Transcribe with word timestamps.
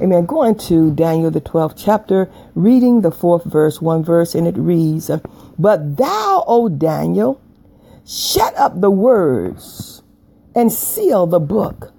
Amen. 0.00 0.26
Going 0.26 0.54
to 0.58 0.92
Daniel, 0.92 1.32
the 1.32 1.40
12th 1.40 1.74
chapter, 1.76 2.30
reading 2.54 3.00
the 3.00 3.10
fourth 3.10 3.44
verse, 3.44 3.80
one 3.80 4.04
verse, 4.04 4.36
and 4.36 4.46
it 4.46 4.56
reads, 4.56 5.10
But 5.58 5.96
thou, 5.96 6.44
O 6.46 6.68
Daniel, 6.68 7.40
shut 8.06 8.56
up 8.56 8.80
the 8.80 8.92
words 8.92 10.04
and 10.54 10.72
seal 10.72 11.26
the 11.26 11.40
book, 11.40 11.92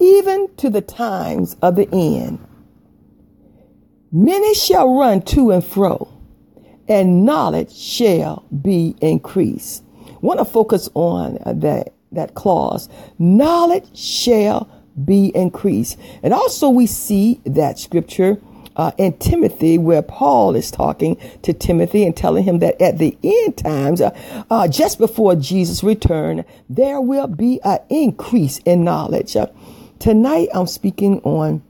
even 0.00 0.48
to 0.56 0.70
the 0.70 0.80
times 0.80 1.56
of 1.62 1.76
the 1.76 1.88
end. 1.92 2.44
Many 4.10 4.52
shall 4.54 4.98
run 4.98 5.22
to 5.22 5.52
and 5.52 5.64
fro, 5.64 6.08
and 6.88 7.24
knowledge 7.24 7.72
shall 7.72 8.44
be 8.62 8.96
increased. 9.00 9.84
Want 10.20 10.40
to 10.40 10.44
focus 10.44 10.88
on 10.94 11.38
that, 11.46 11.94
that 12.10 12.34
clause. 12.34 12.88
Knowledge 13.20 13.96
shall 13.96 14.68
be 15.04 15.32
increased. 15.34 15.98
And 16.22 16.32
also 16.34 16.68
we 16.68 16.86
see 16.86 17.40
that 17.44 17.78
scripture 17.78 18.38
uh, 18.76 18.92
in 18.96 19.12
Timothy 19.18 19.78
where 19.78 20.02
Paul 20.02 20.56
is 20.56 20.70
talking 20.70 21.16
to 21.42 21.52
Timothy 21.52 22.04
and 22.04 22.16
telling 22.16 22.44
him 22.44 22.60
that 22.60 22.80
at 22.80 22.98
the 22.98 23.16
end 23.22 23.58
times, 23.58 24.00
uh, 24.00 24.10
uh, 24.50 24.68
just 24.68 24.98
before 24.98 25.34
Jesus' 25.36 25.82
return, 25.82 26.44
there 26.68 27.00
will 27.00 27.26
be 27.26 27.60
an 27.62 27.78
increase 27.88 28.58
in 28.58 28.84
knowledge. 28.84 29.36
Uh, 29.36 29.46
tonight 29.98 30.48
I'm 30.54 30.66
speaking 30.66 31.20
on 31.22 31.62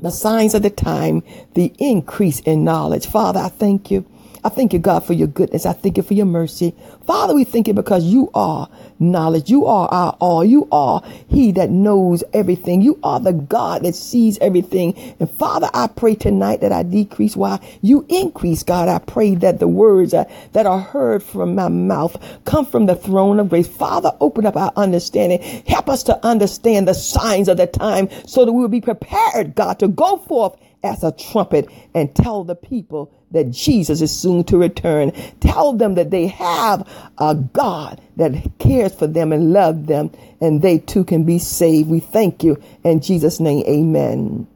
the 0.00 0.10
signs 0.10 0.54
of 0.54 0.62
the 0.62 0.70
time, 0.70 1.22
the 1.54 1.74
increase 1.78 2.40
in 2.40 2.64
knowledge. 2.64 3.06
Father, 3.06 3.40
I 3.40 3.48
thank 3.48 3.90
you. 3.90 4.06
I 4.44 4.48
thank 4.48 4.72
you, 4.72 4.78
God, 4.78 5.04
for 5.04 5.12
your 5.12 5.26
goodness. 5.26 5.66
I 5.66 5.72
thank 5.72 5.96
you 5.96 6.02
for 6.02 6.14
your 6.14 6.26
mercy. 6.26 6.74
Father, 7.08 7.34
we 7.34 7.44
thank 7.44 7.66
you 7.66 7.72
because 7.72 8.04
you 8.04 8.30
are 8.34 8.68
knowledge. 8.98 9.48
You 9.48 9.64
are 9.64 9.88
our 9.88 10.14
all. 10.20 10.44
You 10.44 10.68
are 10.70 11.02
He 11.30 11.52
that 11.52 11.70
knows 11.70 12.22
everything. 12.34 12.82
You 12.82 12.98
are 13.02 13.18
the 13.18 13.32
God 13.32 13.84
that 13.84 13.94
sees 13.94 14.36
everything. 14.40 14.94
And 15.18 15.30
Father, 15.30 15.70
I 15.72 15.86
pray 15.86 16.16
tonight 16.16 16.60
that 16.60 16.70
I 16.70 16.82
decrease 16.82 17.34
while 17.34 17.62
you 17.80 18.04
increase, 18.10 18.62
God. 18.62 18.90
I 18.90 18.98
pray 18.98 19.36
that 19.36 19.58
the 19.58 19.68
words 19.68 20.12
uh, 20.12 20.24
that 20.52 20.66
are 20.66 20.80
heard 20.80 21.22
from 21.22 21.54
my 21.54 21.68
mouth 21.68 22.14
come 22.44 22.66
from 22.66 22.84
the 22.84 22.94
throne 22.94 23.40
of 23.40 23.48
grace. 23.48 23.68
Father, 23.68 24.12
open 24.20 24.44
up 24.44 24.58
our 24.58 24.74
understanding. 24.76 25.40
Help 25.66 25.88
us 25.88 26.02
to 26.02 26.26
understand 26.26 26.88
the 26.88 26.94
signs 26.94 27.48
of 27.48 27.56
the 27.56 27.66
time 27.66 28.10
so 28.26 28.44
that 28.44 28.52
we 28.52 28.60
will 28.60 28.68
be 28.68 28.82
prepared, 28.82 29.54
God, 29.54 29.78
to 29.78 29.88
go 29.88 30.18
forth 30.18 30.60
as 30.82 31.02
a 31.02 31.12
trumpet 31.12 31.68
and 31.94 32.14
tell 32.14 32.44
the 32.44 32.54
people 32.54 33.12
that 33.30 33.50
Jesus 33.50 34.00
is 34.00 34.16
soon 34.16 34.44
to 34.44 34.56
return. 34.56 35.12
Tell 35.40 35.72
them 35.72 35.94
that 35.94 36.10
they 36.10 36.26
have 36.28 36.88
a 37.18 37.34
God 37.34 38.00
that 38.16 38.58
cares 38.58 38.94
for 38.94 39.06
them 39.06 39.32
and 39.32 39.52
loves 39.52 39.86
them 39.86 40.10
and 40.40 40.62
they 40.62 40.78
too 40.78 41.04
can 41.04 41.24
be 41.24 41.38
saved. 41.38 41.88
We 41.88 42.00
thank 42.00 42.42
you 42.42 42.62
in 42.84 43.00
Jesus 43.00 43.40
name. 43.40 43.64
Amen. 43.66 44.46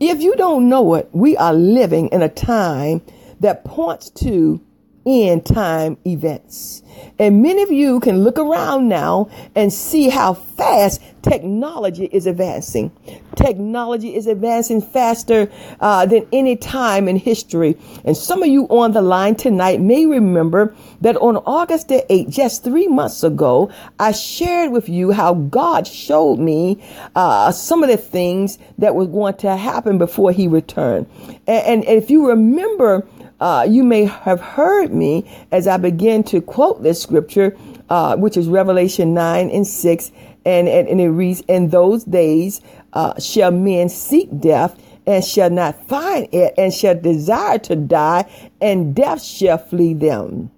If 0.00 0.22
you 0.22 0.36
don't 0.36 0.68
know 0.68 0.94
it, 0.94 1.08
we 1.12 1.36
are 1.36 1.54
living 1.54 2.08
in 2.08 2.22
a 2.22 2.28
time 2.28 3.02
that 3.40 3.64
points 3.64 4.10
to 4.10 4.60
end 5.06 5.44
time 5.44 5.98
events. 6.06 6.82
And 7.18 7.42
many 7.42 7.62
of 7.62 7.70
you 7.70 8.00
can 8.00 8.24
look 8.24 8.38
around 8.38 8.88
now 8.88 9.28
and 9.54 9.72
see 9.72 10.08
how 10.08 10.34
fast 10.34 11.00
technology 11.24 12.04
is 12.04 12.26
advancing. 12.26 12.92
Technology 13.34 14.14
is 14.14 14.26
advancing 14.26 14.80
faster 14.80 15.50
uh, 15.80 16.06
than 16.06 16.26
any 16.32 16.54
time 16.54 17.08
in 17.08 17.16
history. 17.16 17.76
And 18.04 18.16
some 18.16 18.42
of 18.42 18.48
you 18.48 18.64
on 18.68 18.92
the 18.92 19.02
line 19.02 19.34
tonight 19.34 19.80
may 19.80 20.06
remember 20.06 20.74
that 21.00 21.16
on 21.16 21.36
August 21.38 21.88
the 21.88 22.04
8th, 22.08 22.30
just 22.30 22.62
three 22.62 22.86
months 22.86 23.24
ago, 23.24 23.70
I 23.98 24.12
shared 24.12 24.70
with 24.70 24.88
you 24.88 25.12
how 25.12 25.34
God 25.34 25.86
showed 25.86 26.38
me 26.38 26.82
uh, 27.16 27.50
some 27.52 27.82
of 27.82 27.88
the 27.88 27.96
things 27.96 28.58
that 28.78 28.94
were 28.94 29.06
going 29.06 29.34
to 29.38 29.56
happen 29.56 29.98
before 29.98 30.30
he 30.30 30.46
returned. 30.46 31.06
And, 31.46 31.84
and 31.84 32.02
if 32.02 32.10
you 32.10 32.28
remember, 32.28 33.06
uh, 33.40 33.66
you 33.68 33.82
may 33.82 34.04
have 34.04 34.40
heard 34.40 34.92
me 34.92 35.28
as 35.50 35.66
I 35.66 35.76
begin 35.78 36.22
to 36.24 36.40
quote 36.40 36.82
this 36.82 37.02
scripture, 37.02 37.56
uh, 37.88 38.16
which 38.16 38.36
is 38.36 38.46
Revelation 38.46 39.14
9 39.14 39.50
and 39.50 39.66
6. 39.66 40.12
And, 40.44 40.68
and, 40.68 40.88
and 40.88 41.00
it 41.00 41.10
reads, 41.10 41.40
In 41.42 41.70
those 41.70 42.04
days 42.04 42.60
uh, 42.92 43.18
shall 43.20 43.50
men 43.50 43.88
seek 43.88 44.28
death 44.40 44.80
and 45.06 45.24
shall 45.24 45.50
not 45.50 45.86
find 45.88 46.28
it, 46.32 46.54
and 46.56 46.72
shall 46.72 46.94
desire 46.94 47.58
to 47.58 47.76
die, 47.76 48.30
and 48.60 48.94
death 48.94 49.22
shall 49.22 49.58
flee 49.58 49.94
them. 49.94 50.50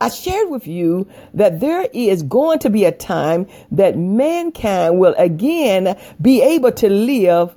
I 0.00 0.08
shared 0.08 0.50
with 0.50 0.66
you 0.66 1.06
that 1.34 1.60
there 1.60 1.88
is 1.92 2.22
going 2.22 2.58
to 2.60 2.70
be 2.70 2.84
a 2.84 2.92
time 2.92 3.46
that 3.72 3.98
mankind 3.98 4.98
will 4.98 5.14
again 5.18 5.96
be 6.20 6.42
able 6.42 6.72
to 6.72 6.88
live 6.88 7.54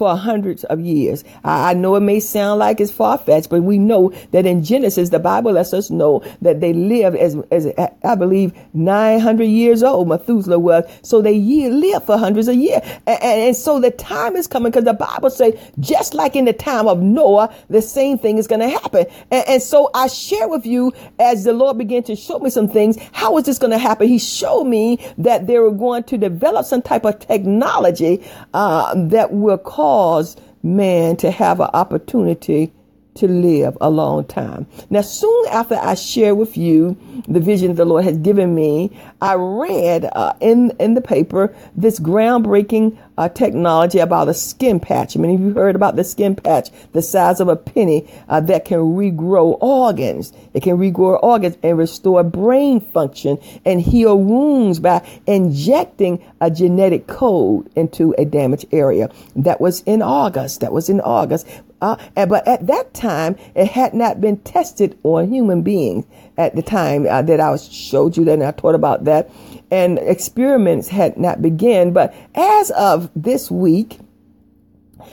for 0.00 0.16
hundreds 0.16 0.64
of 0.64 0.80
years. 0.80 1.24
I, 1.44 1.72
I 1.72 1.74
know 1.74 1.94
it 1.94 2.00
may 2.00 2.20
sound 2.20 2.58
like 2.58 2.80
it's 2.80 2.90
far 2.90 3.18
fetched, 3.18 3.50
but 3.50 3.62
we 3.62 3.76
know 3.76 4.14
that 4.30 4.46
in 4.46 4.64
Genesis, 4.64 5.10
the 5.10 5.18
Bible 5.18 5.52
lets 5.52 5.74
us 5.74 5.90
know 5.90 6.24
that 6.40 6.62
they 6.62 6.72
lived 6.72 7.16
as, 7.16 7.36
as 7.50 7.70
I 8.02 8.14
believe, 8.14 8.54
900 8.72 9.44
years 9.44 9.82
old, 9.82 10.08
Methuselah 10.08 10.58
was. 10.58 10.84
So 11.02 11.20
they 11.20 11.38
lived 11.38 12.06
for 12.06 12.16
hundreds 12.16 12.48
of 12.48 12.54
years. 12.54 12.80
And, 13.06 13.22
and, 13.22 13.40
and 13.42 13.54
so 13.54 13.78
the 13.78 13.90
time 13.90 14.36
is 14.36 14.46
coming 14.46 14.72
because 14.72 14.86
the 14.86 14.94
Bible 14.94 15.28
says, 15.28 15.52
just 15.80 16.14
like 16.14 16.34
in 16.34 16.46
the 16.46 16.54
time 16.54 16.88
of 16.88 17.02
Noah, 17.02 17.54
the 17.68 17.82
same 17.82 18.16
thing 18.16 18.38
is 18.38 18.46
going 18.46 18.62
to 18.62 18.70
happen. 18.70 19.04
And, 19.30 19.46
and 19.46 19.62
so 19.62 19.90
I 19.92 20.06
share 20.06 20.48
with 20.48 20.64
you 20.64 20.94
as 21.18 21.44
the 21.44 21.52
Lord 21.52 21.76
began 21.76 22.04
to 22.04 22.16
show 22.16 22.38
me 22.38 22.48
some 22.48 22.68
things. 22.68 22.96
How 23.12 23.36
is 23.36 23.44
this 23.44 23.58
going 23.58 23.72
to 23.72 23.78
happen? 23.78 24.08
He 24.08 24.18
showed 24.18 24.64
me 24.64 24.98
that 25.18 25.46
they 25.46 25.58
were 25.58 25.70
going 25.70 26.04
to 26.04 26.16
develop 26.16 26.64
some 26.64 26.80
type 26.80 27.04
of 27.04 27.18
technology 27.18 28.24
uh, 28.54 28.94
that 29.08 29.30
will 29.30 29.58
cause 29.58 29.89
cause 29.90 30.36
man 30.62 31.16
to 31.16 31.32
have 31.32 31.58
an 31.58 31.68
opportunity 31.74 32.70
to 33.14 33.26
live 33.26 33.76
a 33.80 33.90
long 33.90 34.24
time. 34.24 34.64
Now, 34.88 35.00
soon 35.00 35.46
after 35.50 35.74
I 35.74 35.94
share 35.94 36.32
with 36.32 36.56
you 36.56 36.96
the 37.26 37.40
vision 37.40 37.74
the 37.74 37.84
Lord 37.84 38.04
has 38.04 38.16
given 38.18 38.54
me, 38.54 38.96
I 39.20 39.34
read 39.34 40.08
uh, 40.12 40.34
in 40.40 40.70
in 40.78 40.94
the 40.94 41.00
paper 41.00 41.52
this 41.74 41.98
groundbreaking 41.98 42.96
uh, 43.20 43.28
technology 43.28 43.98
about 43.98 44.28
a 44.28 44.34
skin 44.34 44.80
patch. 44.80 45.14
Many 45.14 45.34
of 45.34 45.40
you 45.42 45.52
heard 45.52 45.76
about 45.76 45.94
the 45.94 46.04
skin 46.04 46.34
patch, 46.34 46.70
the 46.92 47.02
size 47.02 47.38
of 47.38 47.48
a 47.48 47.56
penny 47.56 48.10
uh, 48.30 48.40
that 48.40 48.64
can 48.64 48.78
regrow 48.78 49.58
organs. 49.60 50.32
It 50.54 50.62
can 50.62 50.78
regrow 50.78 51.22
organs 51.22 51.58
and 51.62 51.76
restore 51.76 52.24
brain 52.24 52.80
function 52.80 53.38
and 53.66 53.82
heal 53.82 54.18
wounds 54.18 54.80
by 54.80 55.06
injecting 55.26 56.24
a 56.40 56.50
genetic 56.50 57.08
code 57.08 57.70
into 57.76 58.14
a 58.16 58.24
damaged 58.24 58.64
area. 58.72 59.10
That 59.36 59.60
was 59.60 59.82
in 59.82 60.00
August. 60.00 60.60
That 60.60 60.72
was 60.72 60.88
in 60.88 61.02
August. 61.02 61.46
Uh, 61.82 61.96
but 62.14 62.48
at 62.48 62.66
that 62.66 62.94
time, 62.94 63.36
it 63.54 63.68
had 63.68 63.92
not 63.92 64.20
been 64.20 64.38
tested 64.38 64.98
on 65.02 65.30
human 65.30 65.60
beings 65.60 66.06
at 66.40 66.56
the 66.56 66.62
time 66.62 67.06
uh, 67.06 67.20
that 67.22 67.38
I 67.38 67.54
showed 67.56 68.16
you 68.16 68.24
that 68.24 68.32
and 68.32 68.42
I 68.42 68.52
taught 68.52 68.74
about 68.74 69.04
that. 69.04 69.30
And 69.70 69.98
experiments 69.98 70.88
had 70.88 71.16
not 71.18 71.42
begun. 71.42 71.92
But 71.92 72.14
as 72.34 72.70
of 72.72 73.10
this 73.14 73.50
week, 73.50 73.98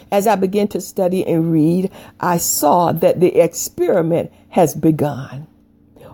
as 0.10 0.26
I 0.26 0.36
began 0.36 0.70
to 0.70 0.82
study 0.82 1.28
and 1.28 1.52
read, 1.52 1.92
I 2.20 2.38
saw 2.38 2.94
that 2.94 3.20
the 3.20 3.36
experiment 3.36 4.32
has 4.50 4.74
begun. 4.74 5.48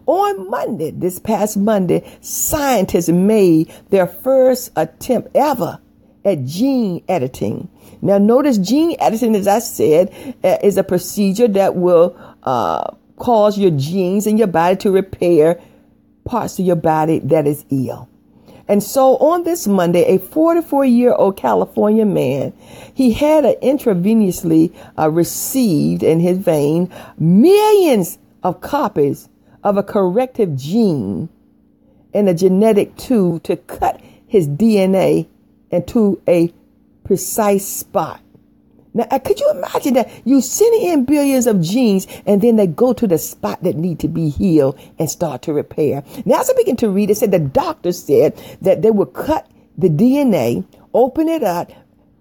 On 0.06 0.50
Monday, 0.50 0.92
this 0.92 1.20
past 1.20 1.56
Monday, 1.56 2.04
scientists 2.20 3.08
made 3.08 3.72
their 3.90 4.08
first 4.08 4.72
attempt 4.76 5.30
ever 5.36 5.80
at 6.26 6.44
gene 6.44 7.04
editing. 7.08 7.70
Now, 8.02 8.18
notice 8.18 8.58
gene 8.58 8.98
editing, 9.00 9.36
as 9.36 9.48
I 9.48 9.60
said, 9.60 10.36
uh, 10.44 10.58
is 10.62 10.78
a 10.78 10.84
procedure 10.84 11.48
that 11.50 11.76
will 11.76 12.18
uh, 12.44 12.96
cause 13.24 13.58
your 13.58 13.72
genes 13.72 14.28
and 14.28 14.38
your 14.38 14.50
body 14.50 14.76
to 14.76 14.92
repair 14.92 15.58
parts 16.26 16.60
of 16.60 16.66
your 16.66 16.76
body 16.76 17.20
that 17.20 17.48
is 17.48 17.64
ill. 17.70 18.10
And 18.68 18.84
so 18.84 19.16
on 19.18 19.44
this 19.44 19.66
Monday, 19.66 20.04
a 20.16 20.20
44 20.20 20.84
year 20.84 21.14
old 21.14 21.38
California 21.38 22.06
man, 22.06 22.52
he 22.94 23.14
had 23.14 23.46
intravenously 23.62 24.76
uh, 25.00 25.10
received 25.10 26.04
in 26.04 26.20
his 26.20 26.38
vein 26.38 26.92
millions 27.18 28.18
of 28.44 28.60
copies 28.60 29.30
of 29.64 29.78
a 29.78 29.84
corrective 29.84 30.58
gene 30.58 31.30
in 32.14 32.28
a 32.28 32.34
genetic 32.34 32.98
tube 32.98 33.44
to 33.44 33.56
cut 33.56 34.02
his 34.28 34.50
DNA 34.50 35.28
into 35.72 36.22
a 36.28 36.54
precise 37.06 37.66
spot. 37.66 38.20
Now, 38.94 39.08
uh, 39.10 39.20
could 39.20 39.40
you 39.40 39.50
imagine 39.52 39.96
that 39.96 40.12
you 40.26 40.42
send 40.42 40.76
in 40.76 41.06
billions 41.06 41.48
of 41.48 41.62
genes 41.62 42.08
and 42.26 42.42
then 42.42 42.58
they 42.58 42.68
go 42.68 42.94
to 42.94 43.08
the 43.08 43.18
spot 43.18 43.64
that 43.64 43.76
need 43.76 44.00
to 44.00 44.08
be 44.08 44.30
healed 44.30 44.80
and 45.00 45.10
start 45.10 45.42
to 45.44 45.54
repair? 45.54 46.04
Now, 46.26 46.42
as 46.42 46.50
I 46.50 46.54
begin 46.54 46.76
to 46.78 46.90
read, 46.90 47.10
it 47.10 47.16
said 47.16 47.32
the 47.32 47.40
doctor 47.40 47.92
said 47.92 48.36
that 48.62 48.82
they 48.82 48.92
would 48.92 49.14
cut 49.14 49.50
the 49.78 49.90
DNA, 49.90 50.66
open 50.94 51.28
it 51.28 51.44
up, 51.44 51.72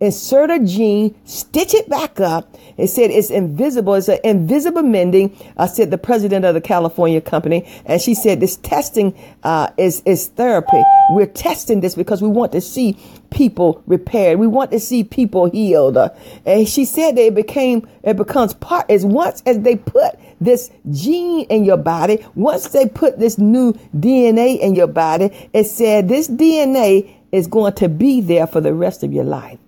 insert 0.02 0.50
a 0.50 0.58
gene, 0.58 1.14
stitch 1.24 1.74
it 1.74 1.88
back 1.88 2.18
up. 2.18 2.56
It 2.76 2.88
said 2.88 3.10
it's 3.12 3.30
invisible. 3.30 3.94
It's 3.94 4.08
an 4.08 4.18
invisible 4.24 4.82
mending. 4.82 5.36
I 5.56 5.66
said 5.66 5.92
the 5.92 5.98
president 5.98 6.44
of 6.44 6.54
the 6.54 6.60
California 6.60 7.20
company, 7.20 7.64
and 7.86 8.02
she 8.02 8.14
said 8.14 8.40
this 8.40 8.56
testing 8.56 9.14
uh, 9.44 9.70
is 9.76 10.02
is 10.04 10.26
therapy. 10.26 10.82
We're 11.10 11.26
testing 11.26 11.80
this 11.80 11.94
because 11.94 12.20
we 12.20 12.28
want 12.28 12.50
to 12.52 12.60
see 12.60 12.98
people 13.30 13.82
repaired. 13.86 14.40
We 14.40 14.48
want 14.48 14.72
to 14.72 14.80
see 14.80 15.04
people 15.04 15.48
healed. 15.48 15.96
Uh, 15.96 16.10
and 16.44 16.68
she 16.68 16.84
said 16.84 17.16
it 17.16 17.36
became 17.36 17.88
it 18.02 18.16
becomes 18.16 18.54
part 18.54 18.90
as 18.90 19.06
once 19.06 19.42
as 19.46 19.60
they 19.60 19.76
put 19.76 20.18
this 20.40 20.72
gene 20.90 21.46
in 21.46 21.64
your 21.64 21.76
body, 21.76 22.26
once 22.34 22.68
they 22.70 22.88
put 22.88 23.20
this 23.20 23.38
new 23.38 23.72
DNA 23.96 24.58
in 24.58 24.74
your 24.74 24.88
body, 24.88 25.30
it 25.52 25.64
said 25.64 26.08
this 26.08 26.26
DNA 26.26 27.14
is 27.30 27.46
going 27.46 27.74
to 27.74 27.88
be 27.88 28.20
there 28.20 28.48
for 28.48 28.60
the 28.60 28.74
rest 28.74 29.04
of 29.04 29.12
your 29.12 29.24
life. 29.24 29.60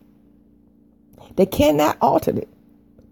They 1.37 1.47
cannot 1.47 1.99
alter 2.01 2.37
it. 2.37 2.49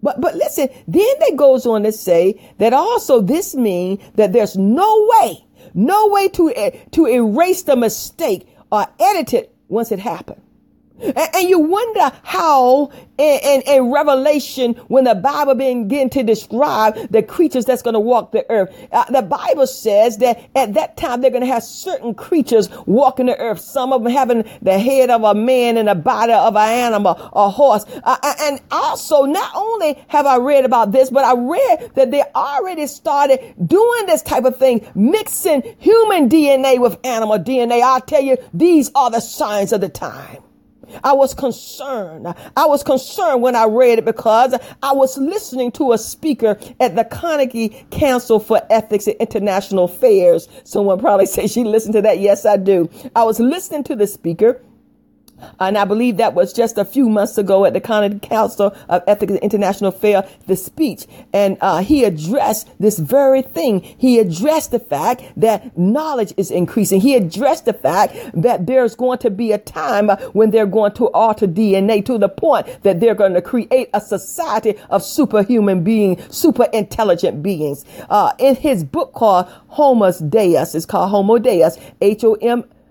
But 0.02 0.20
but 0.20 0.34
listen, 0.34 0.68
then 0.88 1.14
they 1.20 1.36
goes 1.36 1.64
on 1.64 1.84
to 1.84 1.92
say 1.92 2.40
that 2.58 2.72
also 2.72 3.20
this 3.20 3.54
means 3.54 4.00
that 4.14 4.32
there's 4.32 4.56
no 4.56 5.08
way, 5.10 5.44
no 5.74 6.08
way 6.08 6.28
to 6.30 6.52
eh, 6.54 6.70
to 6.92 7.06
erase 7.06 7.62
the 7.62 7.76
mistake 7.76 8.48
or 8.70 8.86
edit 8.98 9.32
it 9.32 9.54
once 9.68 9.92
it 9.92 10.00
happened. 10.00 10.42
And, 11.02 11.48
you 11.48 11.58
wonder 11.58 12.12
how 12.22 12.92
in, 13.18 13.40
in, 13.42 13.62
in, 13.62 13.92
Revelation, 13.92 14.74
when 14.86 15.04
the 15.04 15.14
Bible 15.14 15.54
begin 15.54 16.08
to 16.10 16.22
describe 16.22 16.94
the 17.10 17.22
creatures 17.22 17.64
that's 17.64 17.82
going 17.82 17.94
to 17.94 18.00
walk 18.00 18.30
the 18.30 18.48
earth, 18.48 18.74
uh, 18.92 19.04
the 19.10 19.22
Bible 19.22 19.66
says 19.66 20.18
that 20.18 20.48
at 20.54 20.74
that 20.74 20.96
time 20.96 21.20
they're 21.20 21.32
going 21.32 21.42
to 21.42 21.52
have 21.52 21.64
certain 21.64 22.14
creatures 22.14 22.68
walking 22.86 23.26
the 23.26 23.36
earth. 23.38 23.60
Some 23.60 23.92
of 23.92 24.04
them 24.04 24.12
having 24.12 24.44
the 24.62 24.78
head 24.78 25.10
of 25.10 25.24
a 25.24 25.34
man 25.34 25.76
and 25.76 25.88
the 25.88 25.96
body 25.96 26.32
of 26.32 26.54
an 26.54 26.68
animal, 26.68 27.12
a 27.32 27.50
horse. 27.50 27.84
Uh, 28.04 28.16
uh 28.22 28.34
and 28.42 28.60
also, 28.70 29.24
not 29.24 29.52
only 29.54 30.02
have 30.08 30.26
I 30.26 30.36
read 30.36 30.64
about 30.64 30.92
this, 30.92 31.10
but 31.10 31.24
I 31.24 31.34
read 31.34 31.90
that 31.94 32.10
they 32.12 32.22
already 32.34 32.86
started 32.86 33.54
doing 33.66 34.06
this 34.06 34.22
type 34.22 34.44
of 34.44 34.56
thing, 34.56 34.86
mixing 34.94 35.62
human 35.78 36.28
DNA 36.28 36.80
with 36.80 36.98
animal 37.04 37.38
DNA. 37.38 37.82
I'll 37.82 38.00
tell 38.00 38.22
you, 38.22 38.36
these 38.54 38.90
are 38.94 39.10
the 39.10 39.20
signs 39.20 39.72
of 39.72 39.80
the 39.80 39.88
time. 39.88 40.42
I 41.04 41.12
was 41.12 41.34
concerned. 41.34 42.26
I 42.56 42.66
was 42.66 42.82
concerned 42.82 43.42
when 43.42 43.56
I 43.56 43.64
read 43.66 43.98
it 43.98 44.04
because 44.04 44.54
I 44.82 44.92
was 44.92 45.16
listening 45.18 45.72
to 45.72 45.92
a 45.92 45.98
speaker 45.98 46.58
at 46.80 46.96
the 46.96 47.04
Carnegie 47.04 47.84
Council 47.90 48.40
for 48.40 48.60
Ethics 48.70 49.06
and 49.06 49.16
International 49.16 49.84
Affairs. 49.84 50.48
Someone 50.64 50.98
probably 50.98 51.26
said 51.32 51.50
she 51.50 51.64
listened 51.64 51.94
to 51.94 52.02
that. 52.02 52.18
Yes, 52.20 52.46
I 52.46 52.56
do. 52.56 52.90
I 53.14 53.24
was 53.24 53.40
listening 53.40 53.84
to 53.84 53.96
the 53.96 54.06
speaker 54.06 54.60
and 55.60 55.78
I 55.78 55.84
believe 55.84 56.16
that 56.18 56.34
was 56.34 56.52
just 56.52 56.78
a 56.78 56.84
few 56.84 57.08
months 57.08 57.38
ago 57.38 57.64
at 57.64 57.72
the 57.72 57.80
Carnegie 57.80 58.18
Council 58.18 58.74
of 58.88 59.02
Ethics 59.06 59.32
International 59.34 59.88
Affairs, 59.88 60.24
the 60.46 60.56
speech. 60.56 61.06
And 61.32 61.56
uh, 61.60 61.82
he 61.82 62.04
addressed 62.04 62.68
this 62.78 62.98
very 62.98 63.42
thing. 63.42 63.80
He 63.80 64.18
addressed 64.18 64.70
the 64.70 64.78
fact 64.78 65.22
that 65.36 65.76
knowledge 65.76 66.32
is 66.36 66.50
increasing. 66.50 67.00
He 67.00 67.14
addressed 67.14 67.64
the 67.64 67.72
fact 67.72 68.14
that 68.34 68.66
there's 68.66 68.94
going 68.94 69.18
to 69.18 69.30
be 69.30 69.52
a 69.52 69.58
time 69.58 70.08
when 70.32 70.50
they're 70.50 70.66
going 70.66 70.92
to 70.92 71.10
alter 71.10 71.46
DNA 71.46 72.04
to 72.06 72.18
the 72.18 72.28
point 72.28 72.66
that 72.82 73.00
they're 73.00 73.14
going 73.14 73.34
to 73.34 73.42
create 73.42 73.88
a 73.92 74.00
society 74.00 74.74
of 74.90 75.02
superhuman 75.02 75.84
beings, 75.84 76.22
super 76.34 76.64
intelligent 76.72 77.42
beings. 77.42 77.84
Uh, 78.08 78.32
in 78.38 78.54
his 78.56 78.84
book 78.84 79.12
called 79.12 79.46
Homo 79.68 80.12
Deus, 80.12 80.74
it's 80.74 80.86
called 80.86 81.10
Homo 81.10 81.38
Deus, 81.38 81.78
H-O-M 82.00 82.64
O 82.64 82.81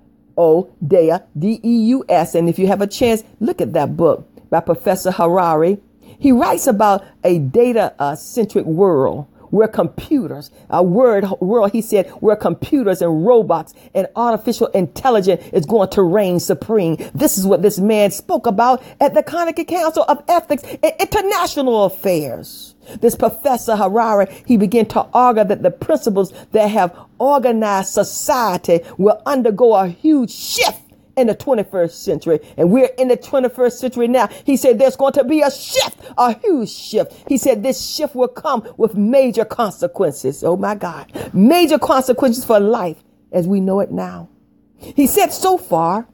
Dea, 0.85 1.17
D 1.37 1.59
E 1.63 1.75
U 1.95 2.05
S. 2.09 2.35
And 2.35 2.49
if 2.49 2.57
you 2.59 2.67
have 2.67 2.81
a 2.81 2.87
chance, 2.87 3.23
look 3.39 3.61
at 3.61 3.73
that 3.73 3.95
book 3.95 4.27
by 4.49 4.59
Professor 4.59 5.11
Harari. 5.11 5.79
He 6.19 6.31
writes 6.31 6.67
about 6.67 7.03
a 7.23 7.39
data 7.39 7.93
uh, 7.97 8.15
centric 8.15 8.65
world 8.65 9.27
where 9.51 9.67
computers, 9.67 10.49
a 10.69 10.81
word 10.81 11.29
world, 11.41 11.71
he 11.71 11.81
said, 11.81 12.09
where 12.21 12.35
computers 12.35 13.01
and 13.01 13.25
robots 13.25 13.73
and 13.93 14.07
artificial 14.15 14.67
intelligence 14.67 15.43
is 15.51 15.65
going 15.65 15.89
to 15.89 16.01
reign 16.01 16.39
supreme. 16.39 16.95
This 17.13 17.37
is 17.37 17.45
what 17.45 17.61
this 17.61 17.77
man 17.77 18.11
spoke 18.11 18.47
about 18.47 18.81
at 18.99 19.13
the 19.13 19.23
Carnegie 19.23 19.65
Council 19.65 20.05
of 20.07 20.23
Ethics 20.27 20.63
and 20.63 20.93
International 20.99 21.85
Affairs. 21.85 22.75
This 22.99 23.15
professor 23.15 23.75
Harari, 23.75 24.27
he 24.45 24.57
began 24.57 24.85
to 24.87 25.07
argue 25.13 25.43
that 25.43 25.63
the 25.63 25.71
principles 25.71 26.33
that 26.51 26.67
have 26.67 26.97
organized 27.19 27.89
society 27.89 28.81
will 28.97 29.21
undergo 29.25 29.75
a 29.75 29.87
huge 29.87 30.31
shift 30.31 30.81
in 31.17 31.27
the 31.27 31.35
21st 31.35 31.91
century. 31.91 32.39
And 32.57 32.71
we're 32.71 32.89
in 32.97 33.07
the 33.07 33.17
21st 33.17 33.71
century 33.73 34.07
now. 34.07 34.27
He 34.45 34.57
said 34.57 34.79
there's 34.79 34.95
going 34.95 35.13
to 35.13 35.23
be 35.23 35.41
a 35.41 35.51
shift, 35.51 35.97
a 36.17 36.37
huge 36.39 36.69
shift. 36.69 37.13
He 37.27 37.37
said 37.37 37.63
this 37.63 37.85
shift 37.85 38.15
will 38.15 38.27
come 38.27 38.67
with 38.77 38.95
major 38.95 39.45
consequences. 39.45 40.43
Oh 40.43 40.57
my 40.57 40.75
God. 40.75 41.11
Major 41.33 41.77
consequences 41.77 42.45
for 42.45 42.59
life 42.59 43.03
as 43.31 43.47
we 43.47 43.59
know 43.59 43.79
it 43.79 43.91
now. 43.91 44.29
He 44.77 45.07
said 45.07 45.31
so 45.31 45.57
far, 45.57 46.07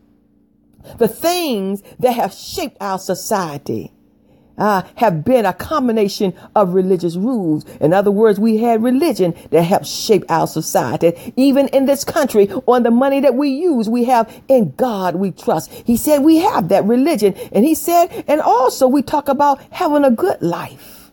the 0.98 1.08
things 1.08 1.84
that 2.00 2.14
have 2.14 2.34
shaped 2.34 2.78
our 2.80 3.00
society 3.00 3.94
uh, 4.58 4.84
have 4.96 5.24
been 5.24 5.46
a 5.46 5.54
combination 5.54 6.34
of 6.56 6.74
religious 6.74 7.16
rules. 7.16 7.66
In 7.80 7.94
other 7.94 8.12
words, 8.12 8.40
we 8.40 8.58
had 8.58 8.82
religion 8.82 9.36
that 9.52 9.64
helped 9.64 9.88
shape 9.88 10.26
our 10.30 10.48
society. 10.48 11.34
Even 11.36 11.68
in 11.70 11.86
this 11.86 12.04
country, 12.04 12.50
on 12.66 12.84
the 12.84 12.92
money 12.92 13.20
that 13.22 13.36
we 13.36 13.50
use, 13.50 13.90
we 13.90 14.06
have 14.06 14.34
in 14.48 14.72
God 14.72 15.16
we 15.16 15.32
trust. 15.32 15.72
He 15.72 15.98
said 15.98 16.20
we 16.20 16.38
have 16.38 16.70
that 16.70 16.86
religion. 16.86 17.34
And 17.52 17.66
he 17.66 17.76
said, 17.76 18.26
and 18.28 18.42
also 18.42 18.88
we 18.88 19.02
talk 19.02 19.28
about 19.28 19.62
having 19.72 20.04
a 20.04 20.12
good 20.12 20.42
life 20.42 21.12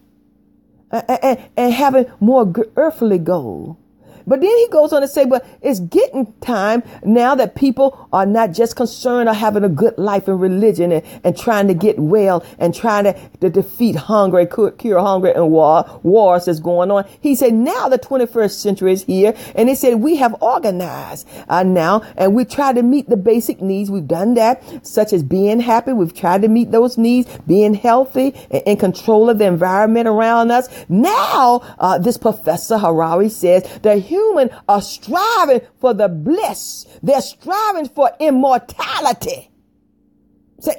and, 0.91 1.05
and, 1.23 1.50
and 1.56 1.73
having 1.73 2.06
more 2.20 2.52
earthly 2.76 3.19
goal. 3.19 3.79
But 4.26 4.40
then 4.40 4.50
he 4.56 4.68
goes 4.68 4.92
on 4.92 5.02
to 5.02 5.08
say, 5.08 5.24
but 5.24 5.46
it's 5.62 5.80
getting 5.80 6.32
time 6.40 6.82
now 7.04 7.34
that 7.34 7.54
people 7.54 8.08
are 8.12 8.26
not 8.26 8.52
just 8.52 8.76
concerned 8.76 9.28
of 9.28 9.36
having 9.36 9.64
a 9.64 9.68
good 9.68 9.96
life 9.98 10.28
in 10.28 10.38
religion 10.38 10.92
and, 10.92 11.04
and 11.24 11.36
trying 11.36 11.68
to 11.68 11.74
get 11.74 11.98
well 11.98 12.44
and 12.58 12.74
trying 12.74 13.04
to, 13.04 13.18
to 13.40 13.50
defeat 13.50 13.96
hunger, 13.96 14.44
cure 14.46 15.00
hunger 15.00 15.28
and 15.28 15.50
war, 15.50 16.00
wars 16.02 16.44
that's 16.44 16.60
going 16.60 16.90
on. 16.90 17.06
He 17.20 17.34
said, 17.34 17.54
now 17.54 17.88
the 17.88 17.98
21st 17.98 18.52
century 18.52 18.92
is 18.92 19.04
here. 19.04 19.34
And 19.54 19.68
he 19.68 19.74
said, 19.74 19.96
we 19.96 20.16
have 20.16 20.34
organized 20.42 21.26
uh, 21.48 21.62
now 21.62 22.02
and 22.16 22.34
we 22.34 22.44
try 22.44 22.72
to 22.72 22.82
meet 22.82 23.08
the 23.08 23.16
basic 23.16 23.60
needs. 23.60 23.90
We've 23.90 24.06
done 24.06 24.34
that, 24.34 24.86
such 24.86 25.12
as 25.12 25.22
being 25.22 25.60
happy. 25.60 25.92
We've 25.92 26.14
tried 26.14 26.42
to 26.42 26.48
meet 26.48 26.70
those 26.70 26.98
needs, 26.98 27.30
being 27.46 27.74
healthy 27.74 28.34
and 28.50 28.74
in 28.74 28.78
control 28.78 29.30
of 29.30 29.38
the 29.38 29.46
environment 29.46 30.08
around 30.08 30.50
us. 30.50 30.68
Now, 30.88 31.62
uh, 31.78 31.98
this 31.98 32.18
professor 32.18 32.78
Harari 32.78 33.28
says 33.28 33.62
the 33.82 33.98
human 34.14 34.50
are 34.69 34.82
striving 34.82 35.61
for 35.81 35.94
the 35.94 36.08
bliss. 36.08 36.87
They're 37.02 37.20
striving 37.20 37.88
for 37.88 38.11
immortality. 38.20 39.50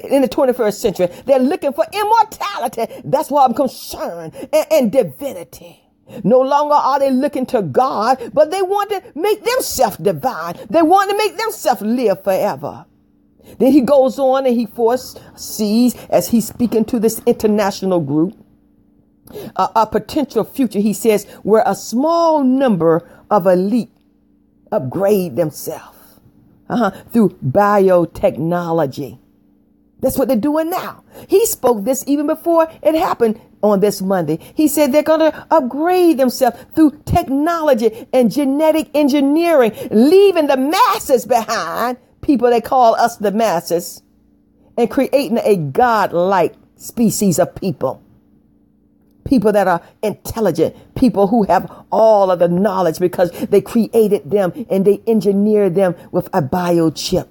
In 0.10 0.22
the 0.22 0.30
21st 0.30 0.74
century, 0.74 1.08
they're 1.26 1.40
looking 1.40 1.74
for 1.74 1.86
immortality. 1.94 3.02
That's 3.04 3.30
why 3.30 3.46
I'm 3.46 3.54
concerned. 3.54 4.33
And, 4.52 4.66
and 4.71 4.92
divinity. 4.92 5.81
No 6.24 6.40
longer 6.42 6.76
are 6.76 7.00
they 7.00 7.12
looking 7.12 7.45
to 7.48 7.62
God, 7.62 8.31
but 8.33 8.52
they 8.52 8.62
want 8.62 8.90
to 8.92 9.04
make 9.16 9.44
themselves 9.44 9.98
divine. 9.98 10.56
They 10.69 10.81
want 10.81 11.09
to 11.12 11.18
make 11.18 11.38
themselves 11.38 11.81
live 11.81 12.24
forever. 12.24 12.86
Then 13.59 13.71
he 13.71 13.81
goes 13.81 14.18
on 14.18 14.45
and 14.45 14.56
he 14.56 14.66
foresees 14.66 15.95
as 16.09 16.30
he's 16.30 16.48
speaking 16.48 16.86
to 16.86 17.00
this 17.00 17.21
international 17.26 18.00
group 18.00 18.36
a, 19.56 19.69
a 19.76 19.88
potential 19.88 20.44
future, 20.44 20.80
he 20.80 20.94
says, 20.94 21.26
where 21.44 21.64
a 21.66 21.76
small 21.76 22.44
number 22.44 23.07
of 23.30 23.48
elite 23.48 23.92
upgrade 24.72 25.36
themselves 25.36 26.20
uh-huh, 26.70 26.92
through 27.12 27.30
biotechnology. 27.46 29.20
That's 30.00 30.18
what 30.18 30.28
they're 30.28 30.38
doing 30.38 30.70
now. 30.70 31.04
He 31.28 31.46
spoke 31.46 31.84
this 31.84 32.04
even 32.06 32.28
before 32.28 32.68
it 32.84 32.96
happened 32.96 33.40
on 33.64 33.80
this 33.80 34.02
Monday. 34.02 34.40
He 34.54 34.68
said 34.68 34.92
they're 34.92 35.04
going 35.04 35.32
to 35.32 35.48
upgrade 35.50 36.18
themselves 36.18 36.58
through 36.76 37.02
technology 37.06 38.08
and 38.14 38.32
genetic 38.32 38.90
engineering, 38.94 39.72
leaving 39.90 40.48
the 40.48 40.58
masses 40.58 41.26
behind, 41.26 41.98
people 42.22 42.50
they 42.50 42.62
call 42.62 42.96
us 42.96 43.18
the 43.18 43.32
masses, 43.32 44.04
and 44.78 44.92
creating 44.92 45.40
a 45.44 45.56
God-like 45.56 46.56
species 46.76 47.40
of 47.40 47.56
people 47.56 48.06
people 49.26 49.52
that 49.52 49.68
are 49.68 49.82
intelligent, 50.02 50.76
people 50.95 51.28
who 51.28 51.44
have 51.44 51.85
all 51.92 52.31
of 52.31 52.40
the 52.40 52.47
knowledge 52.47 52.99
because 52.99 53.31
they 53.31 53.61
created 53.61 54.30
them 54.30 54.54
and 54.69 54.85
they 54.85 55.02
engineered 55.07 55.75
them 55.75 55.95
with 56.11 56.28
a 56.33 56.42
biochip. 56.42 57.28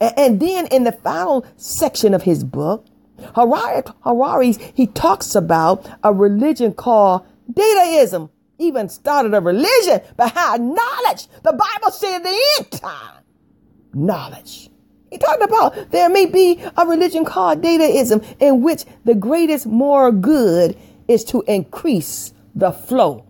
And, 0.00 0.18
and 0.18 0.40
then 0.40 0.66
in 0.68 0.84
the 0.84 0.92
final 0.92 1.44
section 1.56 2.14
of 2.14 2.22
his 2.22 2.44
book, 2.44 2.86
Harari, 3.34 3.82
Harari's, 4.04 4.58
he 4.74 4.86
talks 4.86 5.34
about 5.34 5.88
a 6.02 6.12
religion 6.12 6.72
called 6.72 7.26
dataism. 7.52 8.30
Even 8.58 8.88
started 8.88 9.34
a 9.34 9.40
religion 9.40 10.00
behind 10.16 10.74
knowledge. 10.74 11.26
The 11.42 11.52
Bible 11.52 11.90
said 11.90 12.20
the 12.20 12.40
end 12.58 12.70
time, 12.70 13.24
knowledge 13.92 14.70
He 15.10 15.18
talked 15.18 15.42
about 15.42 15.90
there 15.90 16.08
may 16.08 16.26
be 16.26 16.62
a 16.76 16.86
religion 16.86 17.24
called 17.24 17.60
dataism 17.60 18.24
in 18.40 18.62
which 18.62 18.84
the 19.04 19.14
greatest 19.14 19.66
moral 19.66 20.12
good 20.12 20.76
is 21.08 21.24
to 21.24 21.42
increase 21.48 22.32
the 22.54 22.72
flow 22.72 23.26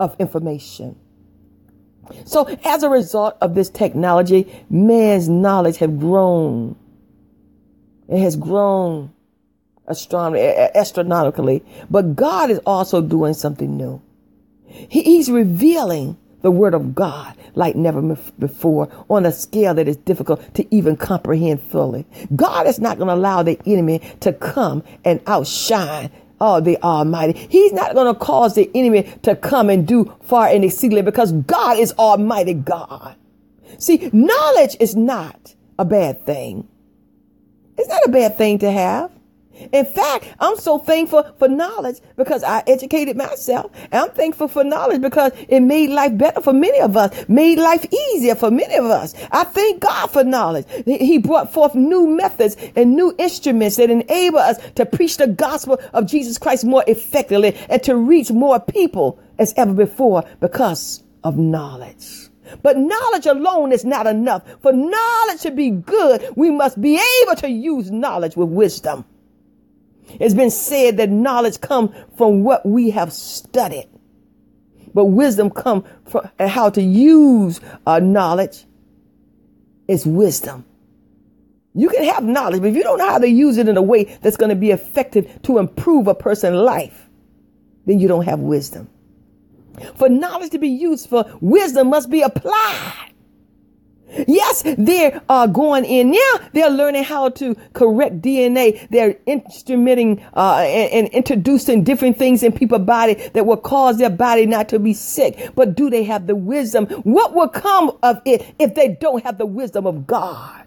of 0.00 0.16
information. 0.18 0.96
So 2.24 2.44
as 2.64 2.82
a 2.82 2.88
result 2.88 3.36
of 3.40 3.54
this 3.54 3.70
technology, 3.70 4.64
man's 4.68 5.28
knowledge 5.28 5.78
have 5.78 5.98
grown. 5.98 6.76
It 8.08 8.20
has 8.20 8.36
grown 8.36 9.12
astronomically, 9.88 11.62
but 11.90 12.16
God 12.16 12.50
is 12.50 12.60
also 12.66 13.00
doing 13.00 13.34
something 13.34 13.76
new. 13.76 14.02
he's 14.66 15.30
revealing 15.30 16.16
the 16.42 16.50
word 16.50 16.74
of 16.74 16.94
God 16.94 17.34
like 17.54 17.74
never 17.76 18.02
before 18.38 18.88
on 19.08 19.24
a 19.24 19.32
scale 19.32 19.72
that 19.74 19.88
is 19.88 19.96
difficult 19.96 20.54
to 20.54 20.74
even 20.74 20.96
comprehend 20.96 21.62
fully. 21.62 22.04
God 22.36 22.66
is 22.66 22.78
not 22.78 22.98
going 22.98 23.08
to 23.08 23.14
allow 23.14 23.42
the 23.42 23.58
enemy 23.64 24.00
to 24.20 24.32
come 24.32 24.82
and 25.04 25.22
outshine 25.26 26.10
Oh, 26.40 26.60
the 26.60 26.82
Almighty. 26.82 27.46
He's 27.48 27.72
not 27.72 27.94
going 27.94 28.12
to 28.12 28.18
cause 28.18 28.54
the 28.54 28.70
enemy 28.74 29.04
to 29.22 29.36
come 29.36 29.70
and 29.70 29.86
do 29.86 30.12
far 30.22 30.48
and 30.48 30.64
exceedingly 30.64 31.02
because 31.02 31.32
God 31.32 31.78
is 31.78 31.92
Almighty 31.92 32.54
God. 32.54 33.16
See, 33.78 34.10
knowledge 34.12 34.76
is 34.80 34.96
not 34.96 35.54
a 35.78 35.84
bad 35.84 36.24
thing. 36.26 36.68
It's 37.76 37.88
not 37.88 38.06
a 38.06 38.10
bad 38.10 38.36
thing 38.36 38.58
to 38.60 38.70
have. 38.70 39.10
In 39.72 39.84
fact, 39.84 40.26
I'm 40.40 40.56
so 40.58 40.78
thankful 40.78 41.22
for 41.38 41.48
knowledge 41.48 41.98
because 42.16 42.42
I 42.42 42.62
educated 42.66 43.16
myself. 43.16 43.70
I'm 43.92 44.10
thankful 44.10 44.48
for 44.48 44.64
knowledge 44.64 45.00
because 45.00 45.32
it 45.48 45.60
made 45.60 45.90
life 45.90 46.16
better 46.16 46.40
for 46.40 46.52
many 46.52 46.80
of 46.80 46.96
us, 46.96 47.28
made 47.28 47.58
life 47.58 47.86
easier 47.92 48.34
for 48.34 48.50
many 48.50 48.74
of 48.76 48.86
us. 48.86 49.14
I 49.30 49.44
thank 49.44 49.80
God 49.80 50.10
for 50.10 50.24
knowledge. 50.24 50.66
He 50.84 51.18
brought 51.18 51.52
forth 51.52 51.74
new 51.74 52.06
methods 52.06 52.56
and 52.76 52.94
new 52.94 53.14
instruments 53.18 53.76
that 53.76 53.90
enable 53.90 54.38
us 54.38 54.58
to 54.72 54.86
preach 54.86 55.16
the 55.16 55.28
gospel 55.28 55.80
of 55.92 56.06
Jesus 56.06 56.38
Christ 56.38 56.64
more 56.64 56.84
effectively 56.86 57.56
and 57.68 57.82
to 57.84 57.96
reach 57.96 58.30
more 58.30 58.60
people 58.60 59.18
as 59.38 59.54
ever 59.56 59.74
before 59.74 60.24
because 60.40 61.02
of 61.22 61.38
knowledge. 61.38 62.28
But 62.62 62.76
knowledge 62.76 63.26
alone 63.26 63.72
is 63.72 63.84
not 63.84 64.06
enough. 64.06 64.42
For 64.60 64.72
knowledge 64.72 65.40
to 65.40 65.50
be 65.50 65.70
good, 65.70 66.28
we 66.36 66.50
must 66.50 66.80
be 66.80 67.00
able 67.22 67.36
to 67.36 67.48
use 67.48 67.90
knowledge 67.90 68.36
with 68.36 68.48
wisdom. 68.48 69.04
It's 70.20 70.34
been 70.34 70.50
said 70.50 70.98
that 70.98 71.10
knowledge 71.10 71.60
comes 71.60 71.90
from 72.16 72.44
what 72.44 72.66
we 72.66 72.90
have 72.90 73.12
studied. 73.12 73.88
But 74.94 75.06
wisdom 75.06 75.50
comes 75.50 75.84
from 76.06 76.30
how 76.38 76.70
to 76.70 76.82
use 76.82 77.60
our 77.86 78.00
knowledge 78.00 78.64
It's 79.88 80.06
wisdom. 80.06 80.64
You 81.74 81.88
can 81.88 82.04
have 82.04 82.24
knowledge, 82.24 82.60
but 82.62 82.68
if 82.68 82.76
you 82.76 82.82
don't 82.84 82.98
know 82.98 83.08
how 83.08 83.18
to 83.18 83.28
use 83.28 83.58
it 83.58 83.68
in 83.68 83.76
a 83.76 83.82
way 83.82 84.04
that's 84.22 84.36
going 84.36 84.50
to 84.50 84.56
be 84.56 84.70
effective 84.70 85.42
to 85.42 85.58
improve 85.58 86.08
a 86.08 86.14
person's 86.14 86.56
life, 86.56 87.08
then 87.86 88.00
you 88.00 88.08
don't 88.08 88.24
have 88.24 88.40
wisdom. 88.40 88.90
For 89.96 90.08
knowledge 90.08 90.50
to 90.52 90.58
be 90.58 90.68
useful, 90.68 91.30
wisdom 91.40 91.90
must 91.90 92.10
be 92.10 92.22
applied. 92.22 93.13
Yes, 94.28 94.62
they're 94.78 95.22
uh, 95.28 95.46
going 95.46 95.84
in 95.84 96.12
now. 96.12 96.48
They're 96.52 96.70
learning 96.70 97.04
how 97.04 97.30
to 97.30 97.54
correct 97.72 98.20
DNA. 98.20 98.88
They're 98.90 99.14
instrumenting 99.26 100.22
uh, 100.34 100.58
and, 100.58 100.92
and, 100.92 101.08
introducing 101.08 101.84
different 101.84 102.16
things 102.16 102.42
in 102.42 102.52
people's 102.52 102.82
body 102.82 103.14
that 103.34 103.44
will 103.46 103.56
cause 103.56 103.98
their 103.98 104.10
body 104.10 104.46
not 104.46 104.68
to 104.70 104.78
be 104.78 104.94
sick. 104.94 105.50
But 105.54 105.74
do 105.74 105.90
they 105.90 106.04
have 106.04 106.26
the 106.26 106.36
wisdom? 106.36 106.86
What 107.02 107.34
will 107.34 107.48
come 107.48 107.96
of 108.02 108.20
it 108.24 108.54
if 108.58 108.74
they 108.74 108.96
don't 109.00 109.22
have 109.24 109.38
the 109.38 109.46
wisdom 109.46 109.86
of 109.86 110.06
God? 110.06 110.64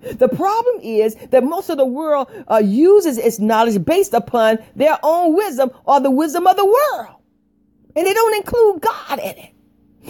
The 0.00 0.28
problem 0.28 0.80
is 0.82 1.14
that 1.30 1.42
most 1.44 1.70
of 1.70 1.76
the 1.76 1.86
world 1.86 2.30
uh, 2.50 2.58
uses 2.64 3.18
its 3.18 3.38
knowledge 3.38 3.84
based 3.84 4.14
upon 4.14 4.58
their 4.76 4.98
own 5.02 5.34
wisdom 5.34 5.70
or 5.84 6.00
the 6.00 6.10
wisdom 6.10 6.46
of 6.46 6.56
the 6.56 6.64
world. 6.64 7.16
And 7.96 8.06
they 8.06 8.14
don't 8.14 8.36
include 8.36 8.80
God 8.80 9.18
in 9.18 9.36
it. 9.36 9.50